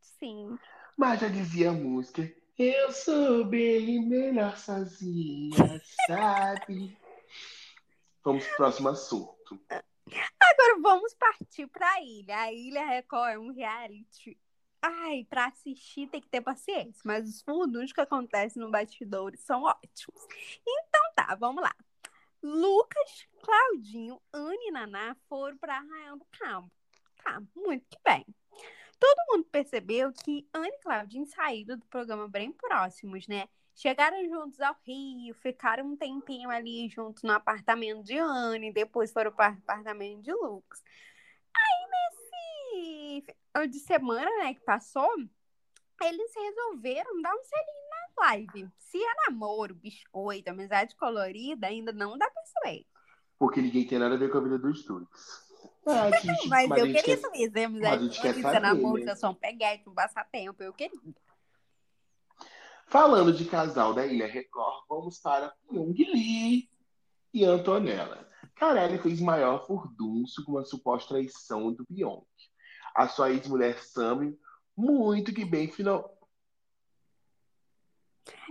Sim. 0.00 0.58
Mas 1.00 1.18
já 1.18 1.28
dizia 1.28 1.70
a 1.70 1.72
música. 1.72 2.30
Eu 2.58 2.92
sou 2.92 3.42
bem 3.46 4.06
melhor 4.06 4.58
sozinha, 4.58 5.80
sabe? 6.06 6.94
Vamos 8.22 8.46
pro 8.48 8.56
próximo 8.58 8.90
assunto. 8.90 9.58
Agora 10.38 10.78
vamos 10.82 11.14
partir 11.14 11.66
pra 11.68 12.02
ilha. 12.02 12.36
A 12.40 12.52
Ilha 12.52 12.84
Record 12.84 13.32
é 13.32 13.38
um 13.38 13.50
reality. 13.50 14.38
Ai, 14.82 15.26
pra 15.26 15.46
assistir 15.46 16.06
tem 16.08 16.20
que 16.20 16.28
ter 16.28 16.42
paciência, 16.42 17.00
mas 17.02 17.26
os 17.26 17.40
fundos 17.40 17.94
que 17.94 18.00
acontecem 18.02 18.60
no 18.60 18.70
bastidores 18.70 19.40
são 19.40 19.62
ótimos. 19.62 20.26
Então 20.68 21.12
tá, 21.16 21.34
vamos 21.34 21.62
lá. 21.62 21.74
Lucas, 22.42 23.26
Claudinho, 23.42 24.20
Anne 24.34 24.68
e 24.68 24.70
Naná 24.70 25.16
foram 25.30 25.56
pra 25.56 25.78
Arraial 25.78 26.18
do 26.18 26.26
Cabo. 26.38 26.70
Tá, 27.24 27.42
muito 27.56 27.86
que 27.88 27.98
bem. 28.04 28.26
Todo 29.00 29.26
mundo 29.30 29.44
percebeu 29.50 30.12
que 30.12 30.46
Anne 30.52 30.68
e 30.68 30.82
Claudinho 30.82 31.26
saíram 31.26 31.78
do 31.78 31.86
programa 31.86 32.28
bem 32.28 32.52
próximos, 32.52 33.26
né? 33.26 33.48
Chegaram 33.74 34.22
juntos 34.28 34.60
ao 34.60 34.76
Rio, 34.86 35.34
ficaram 35.36 35.86
um 35.86 35.96
tempinho 35.96 36.50
ali 36.50 36.86
juntos 36.90 37.22
no 37.22 37.32
apartamento 37.32 38.02
de 38.02 38.18
Anne, 38.18 38.72
depois 38.72 39.10
foram 39.10 39.32
para 39.32 39.54
o 39.54 39.58
apartamento 39.58 40.20
de 40.20 40.32
Lucas. 40.32 40.84
Aí, 41.56 41.90
nesse 41.90 43.70
de 43.70 43.80
semana, 43.80 44.30
né, 44.38 44.52
que 44.52 44.60
passou, 44.60 45.10
eles 46.02 46.34
resolveram 46.34 47.22
dar 47.22 47.34
um 47.34 47.42
selinho 47.42 47.90
na 47.90 48.26
live. 48.26 48.68
Se 48.78 49.02
é 49.02 49.14
namoro, 49.26 49.74
biscoito, 49.74 50.50
amizade 50.50 50.94
colorida, 50.96 51.66
ainda 51.66 51.92
não 51.92 52.18
dá 52.18 52.30
pra 52.30 52.42
saber. 52.44 52.86
Porque 53.38 53.62
ninguém 53.62 53.86
tem 53.86 53.98
nada 53.98 54.14
a 54.14 54.18
ver 54.18 54.30
com 54.30 54.38
a 54.38 54.42
vida 54.42 54.58
dos 54.58 54.84
dois. 54.84 55.49
Ah, 55.86 56.10
gente- 56.18 56.48
Mas, 56.48 56.68
mas 56.68 56.78
eu 56.78 56.86
queria 56.86 57.02
quer- 57.02 57.16
saber 57.18 57.50
se 57.50 57.86
a 57.86 57.98
gente 57.98 58.20
quer 58.20 58.34
saber, 58.34 58.60
namoro, 58.60 58.98
né? 58.98 59.04
se 59.04 59.10
é 59.10 59.14
só 59.16 59.30
um 59.30 59.34
peguete, 59.34 59.88
um 59.88 59.94
passatempo, 59.94 60.62
eu 60.62 60.72
queria. 60.72 60.98
Falando 62.86 63.32
de 63.32 63.44
casal 63.44 63.94
da 63.94 64.04
Ilha 64.06 64.26
Record, 64.26 64.84
vamos 64.88 65.18
para 65.18 65.54
Pyong 65.68 65.92
Lee 65.96 66.68
e 67.32 67.44
Antonella. 67.44 68.28
Carelli 68.56 68.98
fez 68.98 69.20
maior 69.20 69.66
furdunço 69.66 70.44
com 70.44 70.52
uma 70.52 70.64
suposta 70.64 71.14
traição 71.14 71.72
do 71.72 71.84
Pyong. 71.86 72.24
A 72.94 73.08
sua 73.08 73.30
ex-mulher 73.30 73.78
Sammy, 73.82 74.38
muito 74.76 75.32
que 75.32 75.44
bem, 75.44 75.70
final... 75.70 76.18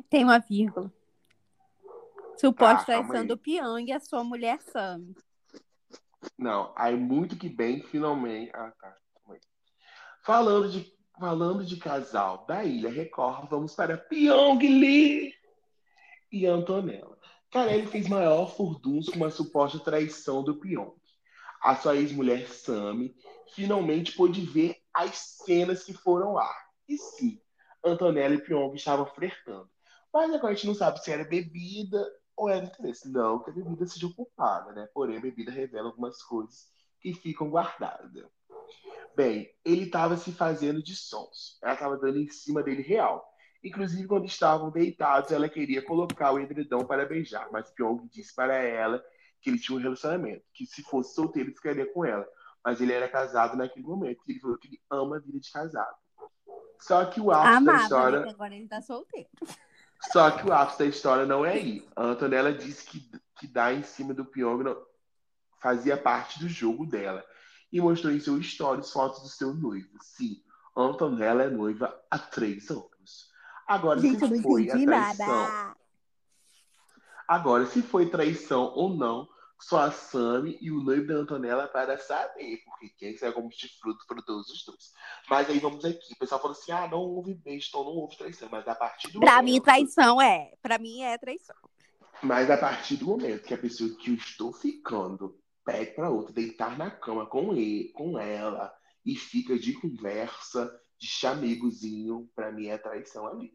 Tem 0.09 0.23
uma 0.23 0.39
vírgula. 0.39 0.91
Suposta 2.39 2.81
Ah, 2.81 2.85
traição 2.85 3.25
do 3.27 3.37
Pyong 3.37 3.85
e 3.85 3.91
a 3.91 3.99
sua 3.99 4.23
mulher 4.23 4.61
Sam. 4.61 5.03
Não, 6.37 6.73
aí 6.75 6.95
muito 6.95 7.37
que 7.37 7.49
bem, 7.49 7.81
finalmente. 7.83 8.51
Ah, 8.53 8.71
tá. 8.79 8.95
Falando 10.23 10.69
de, 10.69 10.93
falando 11.17 11.65
de 11.65 11.77
casal 11.77 12.45
da 12.45 12.63
Ilha 12.63 12.91
Record, 12.91 13.49
vamos 13.49 13.73
para 13.73 13.97
Pyong 13.97 14.59
Lee 14.59 15.33
e 16.31 16.45
Antonella. 16.45 17.17
Carelli 17.51 17.87
fez 17.87 18.07
maior 18.07 18.55
furdunço 18.55 19.11
com 19.11 19.17
uma 19.17 19.31
suposta 19.31 19.79
traição 19.79 20.43
do 20.43 20.59
Pyong. 20.59 20.93
A 21.61 21.75
sua 21.75 21.95
ex-mulher 21.95 22.47
Sammy 22.47 23.15
finalmente 23.55 24.11
pôde 24.13 24.41
ver 24.41 24.77
as 24.93 25.17
cenas 25.43 25.83
que 25.83 25.93
foram 25.93 26.33
lá. 26.33 26.53
E 26.87 26.97
sim, 26.97 27.41
Antonella 27.83 28.35
e 28.35 28.41
Pyong 28.41 28.75
estavam 28.75 29.05
flertando. 29.07 29.69
Mas 30.13 30.33
agora 30.33 30.53
a 30.53 30.55
gente 30.55 30.67
não 30.67 30.75
sabe 30.75 31.03
se 31.03 31.11
era 31.11 31.23
bebida 31.23 32.05
ou 32.39 32.49
era 32.49 32.65
interesse. 32.65 33.11
Não 33.11 33.43
que 33.43 33.49
a 33.49 33.53
bebida 33.53 33.85
seja 33.85 34.09
culpada, 34.15 34.71
né? 34.71 34.87
Porém, 34.93 35.17
a 35.17 35.21
bebida 35.21 35.51
revela 35.51 35.89
algumas 35.89 36.23
coisas 36.23 36.69
que 37.01 37.13
ficam 37.13 37.49
guardadas. 37.49 38.25
Bem, 39.15 39.53
ele 39.65 39.83
estava 39.83 40.15
se 40.15 40.31
fazendo 40.31 40.81
de 40.81 40.95
sons. 40.95 41.59
Ela 41.61 41.73
estava 41.73 41.97
dando 41.97 42.17
em 42.17 42.29
cima 42.29 42.63
dele 42.63 42.81
real. 42.81 43.27
Inclusive, 43.61 44.07
quando 44.07 44.25
estavam 44.25 44.71
deitados, 44.71 45.31
ela 45.33 45.49
queria 45.49 45.83
colocar 45.83 46.31
o 46.31 46.39
edredom 46.39 46.85
para 46.85 47.05
beijar, 47.05 47.49
mas 47.51 47.69
Pyong 47.71 48.07
disse 48.09 48.33
para 48.33 48.55
ela 48.55 49.03
que 49.41 49.49
ele 49.49 49.59
tinha 49.59 49.77
um 49.77 49.81
relacionamento, 49.81 50.45
que 50.53 50.65
se 50.65 50.81
fosse 50.83 51.13
solteiro, 51.13 51.53
ficaria 51.53 51.85
com 51.91 52.05
ela. 52.05 52.25
Mas 52.63 52.79
ele 52.79 52.93
era 52.93 53.09
casado 53.09 53.57
naquele 53.57 53.85
momento, 53.85 54.21
e 54.25 54.31
ele 54.31 54.39
falou 54.39 54.57
que 54.57 54.67
ele 54.67 54.81
ama 54.89 55.17
a 55.17 55.19
vida 55.19 55.39
de 55.39 55.51
casado. 55.51 55.97
Só 56.79 57.03
que 57.05 57.19
o 57.19 57.31
ápice 57.31 57.65
da 57.65 57.75
história. 57.75 58.19
né? 58.19 58.25
que 58.27 58.33
Agora 58.33 58.55
ele 58.55 58.67
tá 58.67 58.81
solteiro. 58.81 59.27
Só 60.11 60.31
que 60.31 60.47
o 60.47 60.53
ápice 60.53 60.79
da 60.79 60.85
história 60.85 61.25
não 61.25 61.45
é 61.45 61.53
aí. 61.53 61.87
A 61.95 62.03
Antonella 62.03 62.53
disse 62.53 62.85
que, 62.85 63.11
que 63.37 63.47
dar 63.47 63.73
em 63.73 63.83
cima 63.83 64.13
do 64.13 64.25
Pyong 64.25 64.63
não- 64.63 64.81
fazia 65.61 65.97
parte 65.97 66.39
do 66.39 66.47
jogo 66.47 66.85
dela. 66.85 67.23
E 67.71 67.79
mostrou 67.81 68.11
em 68.13 68.19
seu 68.19 68.41
stories 68.41 68.91
fotos 68.91 69.21
do 69.21 69.27
seu 69.27 69.53
noivo. 69.53 69.89
Sim, 70.01 70.41
Antonella 70.75 71.43
é 71.43 71.49
noiva 71.49 71.93
há 72.09 72.17
três 72.17 72.69
anos. 72.71 73.29
Agora, 73.67 73.99
Gente, 73.99 74.25
se 74.27 74.41
foi 74.41 74.69
a 74.69 74.73
traição. 74.73 75.27
nada. 75.27 75.75
Agora, 77.27 77.65
se 77.67 77.81
foi 77.83 78.09
traição 78.09 78.63
ou 78.73 78.89
não, 78.95 79.27
só 79.61 79.79
a 79.81 79.91
Sammy 79.91 80.57
e 80.61 80.71
o 80.71 80.81
noivo 80.81 81.07
da 81.07 81.15
Antonella 81.15 81.67
para 81.67 81.97
saber. 81.97 82.59
Porque 82.65 82.89
quem 82.97 83.17
sabe 83.17 83.33
como 83.33 83.49
de 83.49 83.67
fruto 83.79 84.05
frutoso 84.07 84.53
os 84.53 84.63
dois. 84.65 84.93
Mas 85.29 85.49
aí 85.49 85.59
vamos 85.59 85.83
aqui. 85.85 86.13
O 86.13 86.17
pessoal 86.19 86.41
falou 86.41 86.55
assim: 86.57 86.71
ah, 86.71 86.87
não 86.87 86.99
houve 86.99 87.33
beijo, 87.33 87.67
então 87.69 87.83
não 87.83 87.91
houve 87.91 88.17
traição. 88.17 88.47
Mas 88.51 88.67
a 88.67 88.75
partir 88.75 89.11
do 89.11 89.19
Pra 89.19 89.37
momento- 89.37 89.53
mim, 89.53 89.61
traição 89.61 90.21
é. 90.21 90.53
Pra 90.61 90.77
mim, 90.77 91.01
é 91.01 91.17
traição. 91.17 91.55
Mas 92.21 92.49
a 92.49 92.57
partir 92.57 92.97
do 92.97 93.05
momento 93.07 93.43
que 93.43 93.53
a 93.53 93.57
pessoa 93.57 93.89
que 93.97 94.09
eu 94.11 94.15
estou 94.15 94.51
ficando 94.53 95.37
pede 95.65 95.91
para 95.91 96.09
outra 96.09 96.33
deitar 96.33 96.77
na 96.77 96.89
cama 96.91 97.25
com 97.25 97.53
ele, 97.53 97.91
com 97.93 98.17
ela 98.17 98.73
e 99.05 99.15
fica 99.15 99.57
de 99.57 99.73
conversa, 99.73 100.69
de 100.97 101.07
chamegozinho, 101.07 102.29
pra 102.35 102.51
mim 102.51 102.67
é 102.67 102.77
traição 102.77 103.27
ali. 103.27 103.53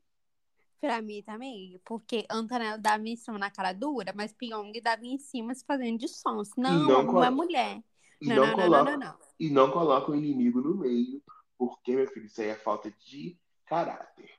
Pra 0.85 1.01
mim 1.01 1.23
também. 1.23 1.81
Porque 1.83 2.27
Antonella 2.31 2.77
dava 2.77 3.09
em 3.09 3.17
cima 3.17 3.39
na 3.39 3.51
cara 3.51 3.73
dura, 3.73 4.13
mas 4.15 4.35
Pyong 4.35 4.71
dava 4.83 5.07
em 5.07 5.17
cima 5.17 5.55
se 5.55 5.65
fazendo 5.65 5.99
de 5.99 6.09
sons. 6.09 6.51
Não, 6.59 6.79
não 6.87 7.03
não, 7.05 7.25
é 7.25 7.31
mulher. 7.31 7.83
Não, 8.21 8.37
não, 8.37 8.37
não, 8.37 8.47
não, 8.47 8.57
não, 8.57 8.63
coloca, 8.63 8.91
não, 8.91 8.99
não. 8.99 9.19
e 9.41 9.51
não 9.51 9.71
coloca 9.71 10.13
o 10.13 10.15
inimigo 10.15 10.61
no 10.61 10.77
meio, 10.77 11.23
porque, 11.57 11.97
meu 11.97 12.07
filho, 12.09 12.27
isso 12.27 12.39
aí 12.43 12.49
é 12.49 12.55
falta 12.55 12.91
de 12.91 13.39
caráter. 13.65 14.31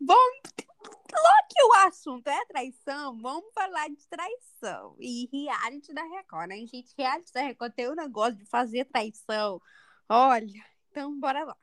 Bom, 0.00 0.14
logo 0.14 1.48
que 1.48 1.62
o 1.62 1.72
assunto 1.86 2.26
é 2.26 2.44
traição, 2.46 3.16
vamos 3.22 3.52
falar 3.54 3.88
de 3.88 4.04
traição. 4.08 4.96
E 4.98 5.28
reality 5.32 5.94
da 5.94 6.02
Record, 6.02 6.48
né? 6.48 6.56
Gente, 6.66 6.92
reality 6.98 7.32
da 7.32 7.42
Record 7.42 7.72
tem 7.72 7.86
o 7.86 7.94
negócio 7.94 8.34
de 8.34 8.46
fazer 8.46 8.84
traição. 8.86 9.62
Olha, 10.08 10.64
então 10.90 11.18
bora 11.20 11.44
lá. 11.44 11.56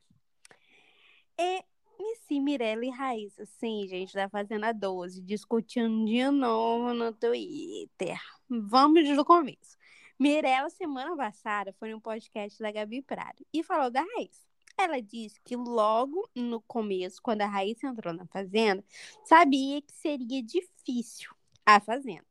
E, 1.38 1.66
e 2.00 2.16
sim, 2.28 2.42
Mirella 2.42 2.86
e 2.86 2.90
Raíssa, 2.90 3.46
sim, 3.46 3.88
gente, 3.88 4.14
da 4.14 4.30
Fazenda 4.30 4.74
12, 4.74 5.22
discutindo 5.22 6.06
de 6.06 6.30
novo 6.30 6.94
no 6.94 7.14
Twitter. 7.14 8.20
Vamos 8.50 9.08
do 9.16 9.26
começo. 9.26 9.78
Mirella, 10.20 10.70
semana 10.70 11.16
passada, 11.16 11.74
foi 11.74 11.92
no 11.92 12.00
podcast 12.00 12.62
da 12.62 12.72
Gabi 12.72 13.02
Prado 13.02 13.46
e 13.54 13.64
falou 13.64 13.90
da 13.90 14.02
Raíssa. 14.02 14.46
Ela 14.78 15.02
disse 15.02 15.40
que 15.44 15.56
logo 15.56 16.30
no 16.36 16.62
começo, 16.62 17.22
quando 17.22 17.42
a 17.42 17.48
Raíssa 17.48 17.88
entrou 17.88 18.14
na 18.14 18.26
fazenda, 18.28 18.84
sabia 19.24 19.82
que 19.82 19.94
seria 19.94 20.44
difícil 20.44 21.32
a 21.66 21.80
fazenda. 21.80 22.26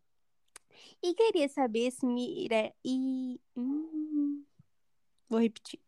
E 1.02 1.14
queria 1.14 1.48
saber 1.48 1.90
se 1.90 2.06
Mira 2.06 2.72
e. 2.84 3.40
Hum, 3.56 4.44
vou 5.28 5.40
repetir. 5.40 5.80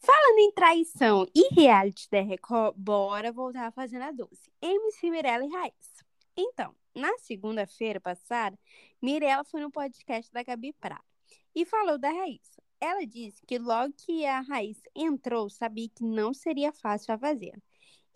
Falando 0.00 0.38
em 0.38 0.52
traição 0.52 1.26
e 1.34 1.54
reality 1.54 2.08
da 2.10 2.20
Record, 2.20 2.76
bora 2.76 3.32
voltar 3.32 3.66
à 3.66 3.72
Fazenda 3.72 4.12
Doce. 4.12 4.50
MC 4.62 5.10
Mirella 5.10 5.44
e 5.44 5.48
Raíssa. 5.48 6.06
Então, 6.36 6.72
na 6.94 7.18
segunda-feira 7.18 8.00
passada, 8.00 8.56
Mirella 9.02 9.44
foi 9.44 9.60
no 9.60 9.72
podcast 9.72 10.32
da 10.32 10.44
Gabi 10.44 10.72
Prata 10.72 11.04
e 11.52 11.64
falou 11.64 11.98
da 11.98 12.10
Raíssa. 12.10 12.62
Ela 12.80 13.04
disse 13.04 13.44
que 13.44 13.58
logo 13.58 13.92
que 13.92 14.24
a 14.24 14.40
Raíssa 14.40 14.88
entrou, 14.94 15.50
sabia 15.50 15.88
que 15.88 16.04
não 16.04 16.32
seria 16.32 16.72
fácil 16.72 17.14
a 17.14 17.18
fazer. 17.18 17.60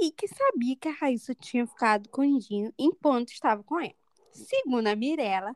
E 0.00 0.12
que 0.12 0.28
sabia 0.28 0.76
que 0.76 0.88
a 0.88 0.92
Raíssa 0.92 1.34
tinha 1.34 1.66
ficado 1.66 2.08
com 2.10 2.22
o 2.22 2.38
Dinho 2.38 2.72
enquanto 2.78 3.30
estava 3.30 3.62
com 3.64 3.80
ela. 3.80 3.94
Segundo 4.30 4.86
a 4.86 4.94
Mirella, 4.94 5.54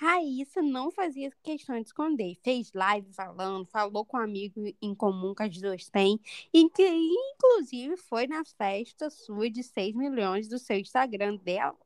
Raíssa 0.00 0.62
não 0.62 0.92
fazia 0.92 1.32
questão 1.42 1.74
de 1.80 1.88
esconder. 1.88 2.36
Fez 2.44 2.72
live 2.72 3.12
falando, 3.12 3.66
falou 3.66 4.04
com 4.04 4.16
um 4.16 4.20
amigo 4.20 4.64
em 4.80 4.94
comum 4.94 5.34
que 5.34 5.42
as 5.42 5.60
duas 5.60 5.88
têm, 5.88 6.20
e 6.54 6.70
que 6.70 6.88
inclusive 6.88 7.96
foi 7.96 8.28
na 8.28 8.44
festa 8.44 9.10
sua 9.10 9.50
de 9.50 9.64
6 9.64 9.96
milhões 9.96 10.46
do 10.48 10.56
seu 10.56 10.78
Instagram 10.78 11.36
dela 11.36 11.76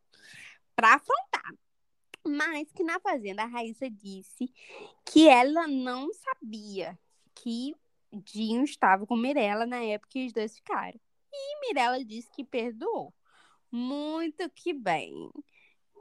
para 0.76 0.96
afrontar. 0.96 1.54
Mas 2.26 2.70
que 2.72 2.84
na 2.84 3.00
Fazenda 3.00 3.44
a 3.44 3.46
Raíssa 3.46 3.88
disse 3.88 4.52
que 5.06 5.26
ela 5.26 5.66
não 5.66 6.12
sabia 6.12 6.98
que 7.34 7.74
Dinho 8.12 8.62
estava 8.62 9.06
com 9.06 9.16
Mirella 9.16 9.64
na 9.64 9.82
época 9.82 10.10
que 10.10 10.26
os 10.26 10.32
dois 10.34 10.54
ficaram. 10.56 11.00
E 11.32 11.60
Mirella 11.60 12.04
disse 12.04 12.30
que 12.30 12.44
perdoou. 12.44 13.14
Muito 13.70 14.50
que 14.50 14.74
bem. 14.74 15.32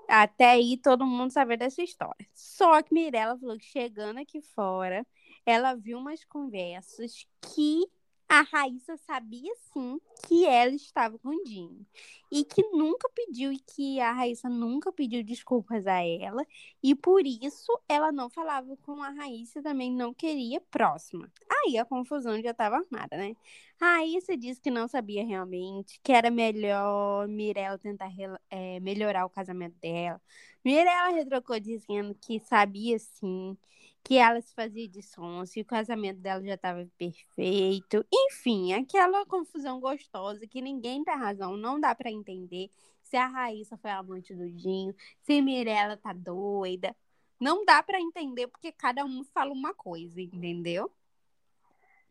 Até 0.08 0.52
aí 0.52 0.78
todo 0.78 1.06
mundo 1.06 1.32
sabia 1.32 1.58
dessa 1.58 1.82
história. 1.82 2.28
Só 2.34 2.82
que 2.82 2.94
Mirella 2.94 3.38
falou 3.38 3.58
que 3.58 3.66
chegando 3.66 4.20
aqui 4.20 4.42
fora, 4.42 5.06
ela 5.46 5.74
viu 5.76 5.98
umas 5.98 6.24
conversas 6.26 7.26
que 7.42 7.86
a 8.32 8.44
Raíssa 8.44 8.96
sabia 8.96 9.54
sim 9.74 10.00
que 10.26 10.46
ela 10.46 10.72
estava 10.72 11.20
com 11.20 11.28
o 11.28 11.44
Dinho. 11.44 11.86
E 12.32 12.46
que 12.46 12.64
nunca 12.72 13.10
pediu, 13.14 13.52
e 13.52 13.60
que 13.60 14.00
a 14.00 14.14
Raíssa 14.14 14.48
nunca 14.48 14.90
pediu 14.90 15.22
desculpas 15.22 15.86
a 15.86 16.02
ela. 16.02 16.48
E 16.82 16.96
por 16.96 17.28
isso 17.28 17.78
ela 17.90 18.10
não 18.10 18.30
falava 18.30 18.78
com 18.84 19.04
a 19.04 19.10
Raíssa 19.10 19.62
também 19.62 19.92
não 19.92 20.14
queria 20.14 20.62
próxima. 20.62 21.30
Aí 21.50 21.78
a 21.78 21.84
confusão 21.84 22.42
já 22.42 22.52
estava 22.52 22.78
armada, 22.78 23.18
né? 23.18 23.36
A 23.82 23.98
Raíssa 23.98 24.38
disse 24.38 24.62
que 24.62 24.72
não 24.72 24.88
sabia 24.88 25.26
realmente, 25.26 26.00
que 26.02 26.14
era 26.14 26.32
melhor 26.32 27.28
Mirella 27.28 27.78
tentar 27.78 28.14
é, 28.50 28.80
melhorar 28.80 29.26
o 29.26 29.30
casamento 29.30 29.76
dela. 29.82 30.22
Mirella 30.64 31.10
retrocou 31.10 31.60
dizendo 31.60 32.16
que 32.16 32.40
sabia 32.40 32.98
sim 32.98 33.58
que 34.04 34.18
ela 34.18 34.42
se 34.42 34.54
fazia 34.54 34.88
de 34.88 35.02
sonso 35.02 35.60
e 35.60 35.62
o 35.62 35.66
casamento 35.66 36.20
dela 36.20 36.44
já 36.44 36.56
estava 36.56 36.88
perfeito. 36.98 38.06
Enfim, 38.12 38.74
aquela 38.74 39.26
confusão 39.26 39.80
gostosa 39.80 40.48
que 40.48 40.62
ninguém 40.62 41.04
tem 41.04 41.16
razão, 41.16 41.56
não 41.56 41.80
dá 41.80 41.94
para 41.94 42.12
entender 42.12 42.70
se 43.04 43.16
a 43.18 43.28
Raíssa 43.28 43.78
foi 43.78 43.92
amante 43.92 44.34
do 44.34 44.50
Dinho, 44.50 44.96
se 45.22 45.42
Mirella 45.42 45.98
tá 45.98 46.14
doida. 46.14 46.96
Não 47.40 47.66
dá 47.66 47.82
para 47.82 48.00
entender 48.00 48.48
porque 48.48 48.72
cada 48.72 49.04
um 49.04 49.24
fala 49.24 49.52
uma 49.52 49.74
coisa, 49.74 50.22
entendeu? 50.22 50.92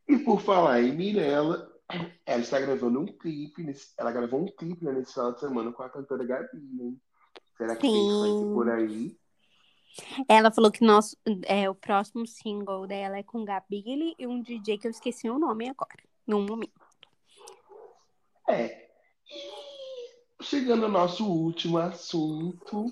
E 0.08 0.18
por 0.18 0.40
falar 0.40 0.82
em 0.82 0.92
Mirella, 0.92 1.70
ela 2.26 2.40
está 2.40 2.60
gravando 2.60 3.00
um 3.00 3.06
clipe, 3.06 3.62
nesse, 3.62 3.92
ela 3.96 4.10
gravou 4.10 4.42
um 4.42 4.46
clipe 4.46 4.84
né, 4.84 4.92
nesse 4.92 5.12
final 5.14 5.32
de 5.32 5.40
semana 5.40 5.72
com 5.72 5.82
a 5.82 5.88
cantora 5.88 6.24
Gabi, 6.24 6.58
né? 6.72 6.94
Será 7.56 7.76
que 7.76 7.86
Sim. 7.86 8.08
tem 8.08 8.52
por 8.52 8.68
aí? 8.68 9.16
Ela 10.28 10.50
falou 10.50 10.70
que 10.70 10.84
nosso, 10.84 11.16
é, 11.44 11.68
o 11.68 11.74
próximo 11.74 12.26
single 12.26 12.86
dela 12.86 13.18
é 13.18 13.22
com 13.22 13.44
Gabile 13.44 14.14
e 14.18 14.26
um 14.26 14.42
DJ 14.42 14.78
que 14.78 14.86
eu 14.86 14.90
esqueci 14.90 15.28
o 15.28 15.38
nome 15.38 15.68
agora, 15.68 16.02
num 16.26 16.44
momento. 16.44 16.72
É. 18.48 18.88
Chegando 20.42 20.86
ao 20.86 20.90
nosso 20.90 21.26
último 21.26 21.78
assunto, 21.78 22.86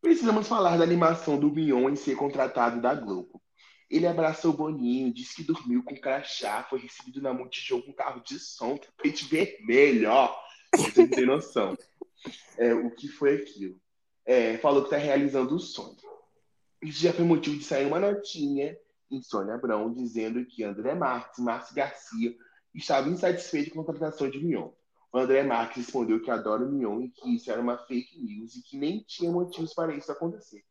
precisamos 0.00 0.48
falar 0.48 0.76
da 0.76 0.84
animação 0.84 1.38
do 1.38 1.50
Mion 1.50 1.90
em 1.90 1.96
ser 1.96 2.16
contratado 2.16 2.80
da 2.80 2.94
Globo. 2.94 3.42
Ele 3.90 4.06
abraçou 4.06 4.52
o 4.52 4.56
Boninho, 4.56 5.12
disse 5.12 5.36
que 5.36 5.42
dormiu 5.42 5.82
com 5.82 5.98
crachá, 5.98 6.62
foi 6.68 6.80
recebido 6.80 7.22
na 7.22 7.32
Multishow 7.32 7.82
com 7.82 7.92
carro 7.92 8.22
de 8.22 8.38
som, 8.38 8.76
tapete 8.76 9.24
vermelho, 9.24 10.10
ó. 10.10 10.34
Você 10.76 11.02
não 11.02 11.08
tem 11.08 11.26
noção. 11.26 11.76
É, 12.58 12.74
o 12.74 12.90
que 12.90 13.08
foi 13.08 13.36
aquilo? 13.36 13.80
É, 14.26 14.58
falou 14.58 14.82
que 14.82 14.88
está 14.88 14.98
realizando 14.98 15.54
o 15.54 15.60
sonho. 15.60 15.96
Isso 16.82 17.02
já 17.02 17.12
foi 17.12 17.24
motivo 17.24 17.58
de 17.58 17.64
sair 17.64 17.86
uma 17.86 17.98
notinha 17.98 18.76
em 19.10 19.22
Sônia 19.22 19.54
Abrão 19.54 19.92
dizendo 19.92 20.44
que 20.44 20.62
André 20.62 20.94
Marques 20.94 21.38
Márcio 21.38 21.74
Garcia 21.74 22.34
estavam 22.74 23.12
insatisfeitos 23.12 23.72
com 23.72 23.80
a 23.80 23.84
contratação 23.84 24.30
de 24.30 24.44
Mion. 24.44 24.70
O 25.12 25.18
André 25.18 25.42
Marques 25.42 25.78
respondeu 25.78 26.20
que 26.20 26.30
adora 26.30 26.64
o 26.64 26.70
Mion 26.70 27.00
e 27.00 27.10
que 27.10 27.34
isso 27.34 27.50
era 27.50 27.60
uma 27.60 27.78
fake 27.78 28.20
news 28.20 28.54
e 28.54 28.62
que 28.62 28.76
nem 28.76 29.02
tinha 29.06 29.30
motivos 29.30 29.74
para 29.74 29.94
isso 29.94 30.12
acontecer. 30.12 30.62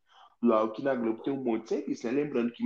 Logo 0.41 0.73
que 0.73 0.83
na 0.83 0.93
Globo 0.93 1.23
tem 1.23 1.33
um 1.33 1.43
monte 1.43 1.63
de 1.63 1.69
serviço, 1.69 2.05
né? 2.05 2.13
Lembrando 2.13 2.51
que, 2.51 2.63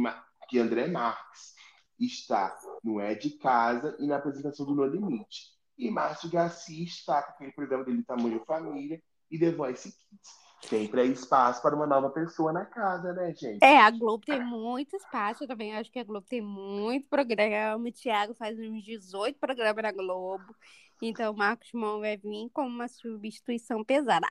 que 0.49 0.59
André 0.59 0.87
Marques 0.87 1.55
está 1.97 2.57
no 2.83 2.99
É 2.99 3.15
de 3.15 3.31
Casa 3.31 3.95
e 3.99 4.05
na 4.05 4.17
apresentação 4.17 4.65
do 4.65 4.75
No 4.75 4.85
Limite. 4.85 5.51
E 5.77 5.89
Márcio 5.89 6.29
Garcia 6.29 6.83
está 6.83 7.23
com 7.23 7.33
aquele 7.33 7.53
programa 7.53 7.85
dele 7.85 8.03
Tamanho 8.03 8.43
Família 8.45 9.01
e 9.29 9.39
The 9.39 9.51
Voice 9.51 9.89
Kids. 9.89 10.29
Sempre 10.61 11.01
é 11.01 11.05
espaço 11.05 11.61
para 11.61 11.75
uma 11.75 11.87
nova 11.87 12.09
pessoa 12.09 12.53
na 12.53 12.65
casa, 12.65 13.11
né, 13.13 13.33
gente? 13.33 13.63
É, 13.63 13.79
a 13.79 13.89
Globo 13.89 14.25
tem 14.25 14.43
muito 14.43 14.95
espaço. 14.95 15.43
Eu 15.43 15.47
também 15.47 15.75
acho 15.75 15.91
que 15.91 15.99
a 15.99 16.03
Globo 16.03 16.25
tem 16.27 16.41
muito 16.41 17.07
programa. 17.09 17.87
O 17.87 17.91
Thiago 17.91 18.33
faz 18.33 18.57
uns 18.59 18.83
18 18.83 19.39
programas 19.39 19.83
na 19.83 19.91
Globo. 19.91 20.55
Então, 21.01 21.33
o 21.33 21.37
Marcos 21.37 21.71
Mion 21.73 21.99
vai 21.99 22.15
vir 22.15 22.49
como 22.53 22.69
uma 22.69 22.87
substituição 22.87 23.83
pesada. 23.83 24.27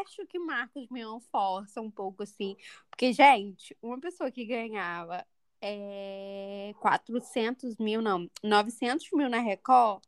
Acho 0.00 0.24
que 0.26 0.38
Marcos 0.38 0.86
Mion 0.88 1.18
força 1.30 1.80
um 1.80 1.90
pouco, 1.90 2.22
assim. 2.22 2.56
Porque, 2.88 3.12
gente, 3.12 3.76
uma 3.82 4.00
pessoa 4.00 4.30
que 4.30 4.44
ganhava 4.44 5.26
é, 5.60 6.74
400 6.80 7.76
mil, 7.78 8.00
não, 8.00 8.28
900 8.42 9.08
mil 9.12 9.28
na 9.28 9.38
Record 9.38 10.02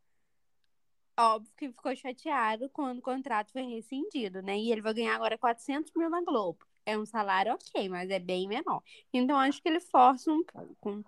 óbvio 1.18 1.52
que 1.56 1.68
ficou 1.68 1.94
chateado 1.96 2.68
quando 2.70 2.98
o 2.98 3.02
contrato 3.02 3.52
foi 3.52 3.62
rescindido, 3.62 4.42
né? 4.42 4.58
E 4.58 4.72
ele 4.72 4.80
vai 4.80 4.94
ganhar 4.94 5.14
agora 5.14 5.38
400 5.38 5.92
mil 5.94 6.10
na 6.10 6.22
Globo. 6.22 6.64
É 6.86 6.98
um 6.98 7.06
salário 7.06 7.54
ok, 7.54 7.88
mas 7.88 8.10
é 8.10 8.18
bem 8.18 8.46
menor. 8.46 8.82
Então 9.12 9.38
acho 9.38 9.62
que 9.62 9.68
ele 9.68 9.80
força 9.80 10.30
um 10.30 10.44
pouco. 10.44 11.04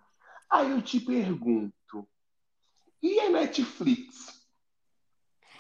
Aí 0.49 0.71
eu 0.71 0.81
te 0.81 1.01
pergunto, 1.01 2.09
e 3.03 3.21
a 3.21 3.31
Netflix? 3.31 4.37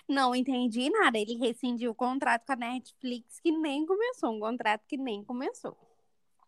Não 0.09 0.35
entendi 0.35 0.89
nada. 0.91 1.19
Ele 1.19 1.37
rescindiu 1.37 1.91
o 1.91 1.95
contrato 1.95 2.47
com 2.47 2.53
a 2.53 2.57
Netflix 2.57 3.41
que 3.41 3.51
nem 3.51 3.85
começou, 3.85 4.31
um 4.31 4.41
contrato 4.41 4.85
que 4.87 4.97
nem 4.97 5.23
começou. 5.23 5.77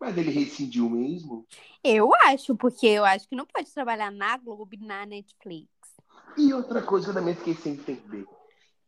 Mas 0.00 0.16
ele 0.16 0.30
rescindiu 0.30 0.88
mesmo? 0.88 1.44
Eu 1.82 2.14
acho, 2.14 2.56
porque 2.56 2.86
eu 2.86 3.04
acho 3.04 3.28
que 3.28 3.34
não 3.34 3.44
pode 3.44 3.72
trabalhar 3.72 4.12
na 4.12 4.36
Globo 4.36 4.68
e 4.72 4.78
na 4.78 5.04
Netflix. 5.04 5.68
E 6.38 6.54
outra 6.54 6.80
coisa 6.80 7.06
que 7.06 7.10
eu 7.10 7.14
também 7.14 7.34
fiquei 7.34 7.54
sem 7.54 7.72
entender. 7.72 8.24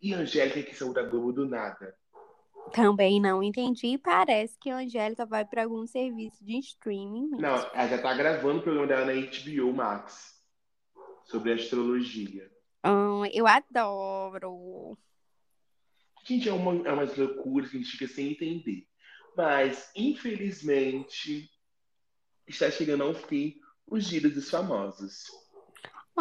E 0.00 0.14
a 0.14 0.18
Angélica 0.18 0.62
que 0.62 0.74
saiu 0.74 0.92
da 0.92 1.02
Globo 1.02 1.32
do 1.32 1.48
nada? 1.48 1.94
Também 2.72 3.20
não 3.20 3.42
entendi. 3.42 3.98
Parece 3.98 4.56
que 4.58 4.70
a 4.70 4.76
Angélica 4.76 5.26
vai 5.26 5.44
para 5.44 5.64
algum 5.64 5.84
serviço 5.86 6.44
de 6.44 6.58
streaming. 6.58 7.28
Mesmo. 7.28 7.40
Não, 7.40 7.56
ela 7.74 7.88
já 7.88 7.98
tá 7.98 8.14
gravando 8.14 8.60
o 8.60 8.62
programa 8.62 8.86
dela 8.86 9.06
na 9.06 9.12
HBO 9.12 9.74
Max. 9.74 10.40
Sobre 11.24 11.52
astrologia. 11.52 12.50
Hum, 12.84 13.24
eu 13.32 13.46
adoro. 13.46 14.96
Gente, 16.24 16.48
é, 16.48 16.52
uma, 16.52 16.88
é 16.88 16.92
umas 16.92 17.16
loucuras 17.16 17.70
que 17.70 17.76
a 17.76 17.80
gente 17.80 17.92
fica 17.92 18.06
sem 18.06 18.32
entender. 18.32 18.86
Mas, 19.36 19.90
infelizmente, 19.96 21.50
está 22.46 22.70
chegando 22.70 23.02
ao 23.02 23.14
fim 23.14 23.56
os 23.86 24.06
dias 24.06 24.32
dos 24.32 24.48
famosos. 24.48 25.24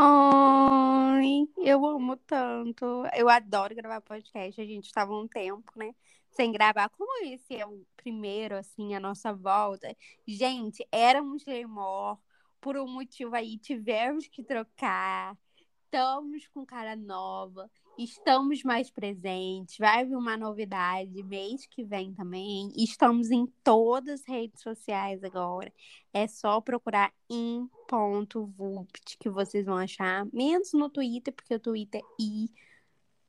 Ai, 0.02 1.46
eu 1.58 1.86
amo 1.86 2.16
tanto. 2.16 3.04
Eu 3.14 3.28
adoro 3.28 3.76
gravar 3.76 4.00
podcast. 4.00 4.62
A 4.62 4.66
gente 4.66 4.86
estava 4.86 5.14
um 5.14 5.28
tempo, 5.28 5.74
né? 5.76 5.94
Sem 6.32 6.54
gravar. 6.54 6.88
Como 6.90 7.26
esse 7.26 7.58
é 7.58 7.66
o 7.66 7.86
primeiro, 7.98 8.56
assim, 8.56 8.96
a 8.96 9.00
nossa 9.00 9.34
volta. 9.34 9.94
Gente, 10.26 10.88
éramos 10.90 11.46
Lemor. 11.46 12.18
Por 12.62 12.78
um 12.78 12.88
motivo 12.88 13.36
aí, 13.36 13.58
tivemos 13.58 14.26
que 14.28 14.42
trocar. 14.42 15.38
Estamos 15.84 16.48
com 16.48 16.66
cara 16.66 16.96
nova, 16.96 17.70
estamos 18.04 18.64
mais 18.64 18.90
presentes. 18.90 19.78
Vai 19.78 20.06
vir 20.06 20.16
uma 20.16 20.38
novidade 20.38 21.22
mês 21.24 21.66
que 21.66 21.84
vem 21.84 22.14
também. 22.14 22.72
Estamos 22.76 23.30
em 23.30 23.46
todas 23.64 24.22
as 24.22 24.28
redes 24.28 24.62
sociais 24.62 25.24
agora. 25.24 25.72
É 26.14 26.28
só 26.28 26.62
procurar 26.62 27.14
em 27.30 27.70
ponto 27.88 28.46
.vupt 28.58 29.18
que 29.20 29.30
vocês 29.30 29.66
vão 29.66 29.78
achar. 29.78 30.26
Menos 30.32 30.72
no 30.74 30.90
Twitter, 30.90 31.34
porque 31.34 31.54
o 31.56 31.60
Twitter 31.60 32.02
é 32.02 32.24
i 32.24 32.50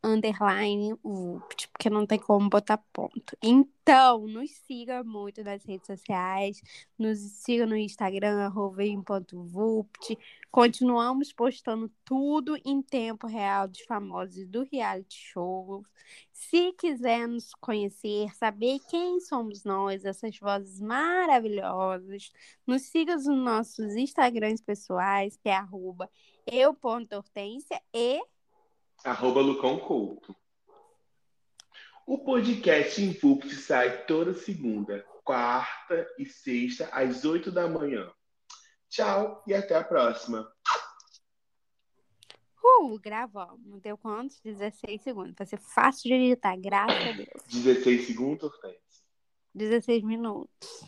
underline 0.02 0.94
Vupt, 1.02 1.68
porque 1.68 1.90
não 1.90 2.06
tem 2.06 2.18
como 2.18 2.48
botar 2.48 2.78
ponto. 2.92 3.36
Então, 3.42 4.26
nos 4.26 4.50
siga 4.50 5.04
muito 5.04 5.42
nas 5.44 5.64
redes 5.64 5.86
sociais, 5.86 6.62
nos 6.98 7.18
siga 7.18 7.66
no 7.66 7.76
Instagram, 7.76 8.46
arroveim.vupt. 8.46 10.18
Continuamos 10.50 11.32
postando 11.32 11.90
tudo 12.04 12.58
em 12.64 12.82
tempo 12.82 13.26
real 13.26 13.68
dos 13.68 13.82
famosos 13.82 14.46
do 14.48 14.66
reality 14.70 15.16
show. 15.16 15.84
Se 16.32 16.72
quiser 16.72 17.28
nos 17.28 17.54
conhecer, 17.54 18.34
saber 18.34 18.80
quem 18.88 19.20
somos 19.20 19.64
nós, 19.64 20.04
essas 20.04 20.36
vozes 20.38 20.80
maravilhosas, 20.80 22.32
nos 22.66 22.82
siga 22.82 23.14
nos 23.14 23.26
nossos 23.26 23.94
Instagrams 23.94 24.60
pessoais, 24.60 25.36
que 25.36 25.48
é 25.48 25.56
arroba 25.56 26.10
eu.hortência 26.46 27.80
e 27.94 28.20
arroba 29.04 29.40
Lucão 29.40 29.78
Couto. 29.78 30.34
O 32.06 32.18
podcast 32.18 33.00
Invupt 33.02 33.54
sai 33.54 34.04
toda 34.04 34.34
segunda, 34.34 35.04
quarta 35.24 36.08
e 36.18 36.26
sexta, 36.26 36.88
às 36.92 37.24
oito 37.24 37.50
da 37.50 37.68
manhã. 37.68 38.12
Tchau 38.88 39.42
e 39.46 39.54
até 39.54 39.76
a 39.76 39.84
próxima. 39.84 40.50
Uh, 42.62 42.98
gravamos. 42.98 43.80
Deu 43.80 43.96
quantos? 43.96 44.40
16 44.40 45.00
segundos. 45.02 45.34
Vai 45.36 45.46
ser 45.46 45.58
fácil 45.58 46.08
de 46.08 46.14
editar, 46.14 46.56
graças 46.56 47.08
a 47.08 47.12
Deus. 47.12 47.44
16 47.48 48.06
segundos, 48.06 48.42
Hortência? 48.42 48.80
16 49.54 50.02
minutos. 50.02 50.84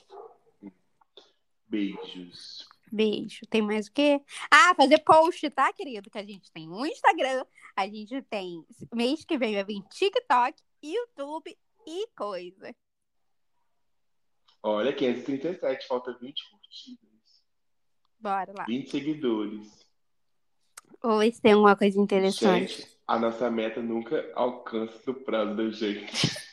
Beijos. 1.69 2.69
Beijo. 2.91 3.47
Tem 3.49 3.63
mais 3.63 3.87
o 3.87 3.93
quê? 3.93 4.21
Ah, 4.51 4.75
fazer 4.75 4.99
post, 4.99 5.49
tá, 5.51 5.73
querido? 5.73 6.11
Que 6.11 6.19
a 6.19 6.25
gente 6.25 6.53
tem 6.53 6.69
um 6.69 6.85
Instagram, 6.85 7.45
a 7.77 7.87
gente 7.87 8.21
tem. 8.23 8.65
Mês 8.93 9.25
que 9.25 9.39
vem 9.39 9.55
vai 9.55 9.65
vir 9.65 9.83
TikTok, 9.91 10.61
YouTube 10.83 11.57
e 11.87 12.07
coisa. 12.17 12.75
Olha, 14.63 14.93
537, 14.93 15.87
falta 15.89 16.17
20 16.19 16.51
curtidas. 16.51 17.43
Bora 18.19 18.53
lá. 18.57 18.65
20 18.65 18.91
seguidores. 18.91 19.87
Ou 21.03 21.21
se 21.23 21.43
tem 21.43 21.53
alguma 21.53 21.75
coisa 21.75 22.01
interessante. 22.01 22.77
Gente, 22.77 22.99
a 23.07 23.19
nossa 23.19 23.51
meta 23.51 23.83
nunca 23.83 24.31
alcança 24.35 25.11
o 25.11 25.15
prazo 25.15 25.57
da 25.57 25.69
gente. 25.71 26.13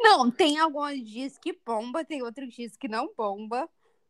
Não, 0.00 0.30
tem 0.30 0.58
alguns 0.58 1.04
dias 1.04 1.38
que 1.38 1.52
bomba, 1.64 2.04
tem 2.04 2.22
outros 2.22 2.52
dias 2.52 2.76
que 2.76 2.88
não 2.88 3.12
bomba. 3.16 3.68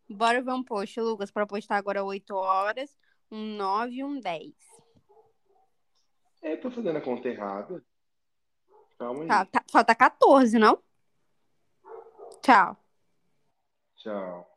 Bora 0.09 0.41
ver 0.41 0.53
um 0.53 0.65
post, 0.65 0.99
Lucas, 0.99 1.31
para 1.31 1.47
postar 1.47 1.77
agora 1.77 2.03
8 2.03 2.35
horas, 2.35 2.97
um 3.31 3.57
9 3.57 3.95
e 3.95 4.05
um 4.05 4.19
10. 4.19 4.55
É, 6.43 6.57
tô 6.57 6.71
fazendo 6.71 6.97
a 6.99 7.01
conta 7.01 7.29
errada. 7.29 7.83
Calma 8.99 9.23
aí. 9.23 9.29
Tá, 9.29 9.45
tá, 9.47 9.65
falta 9.71 9.95
14, 9.95 10.59
não? 10.59 10.83
Tchau. 12.43 12.77
Tchau. 13.97 14.52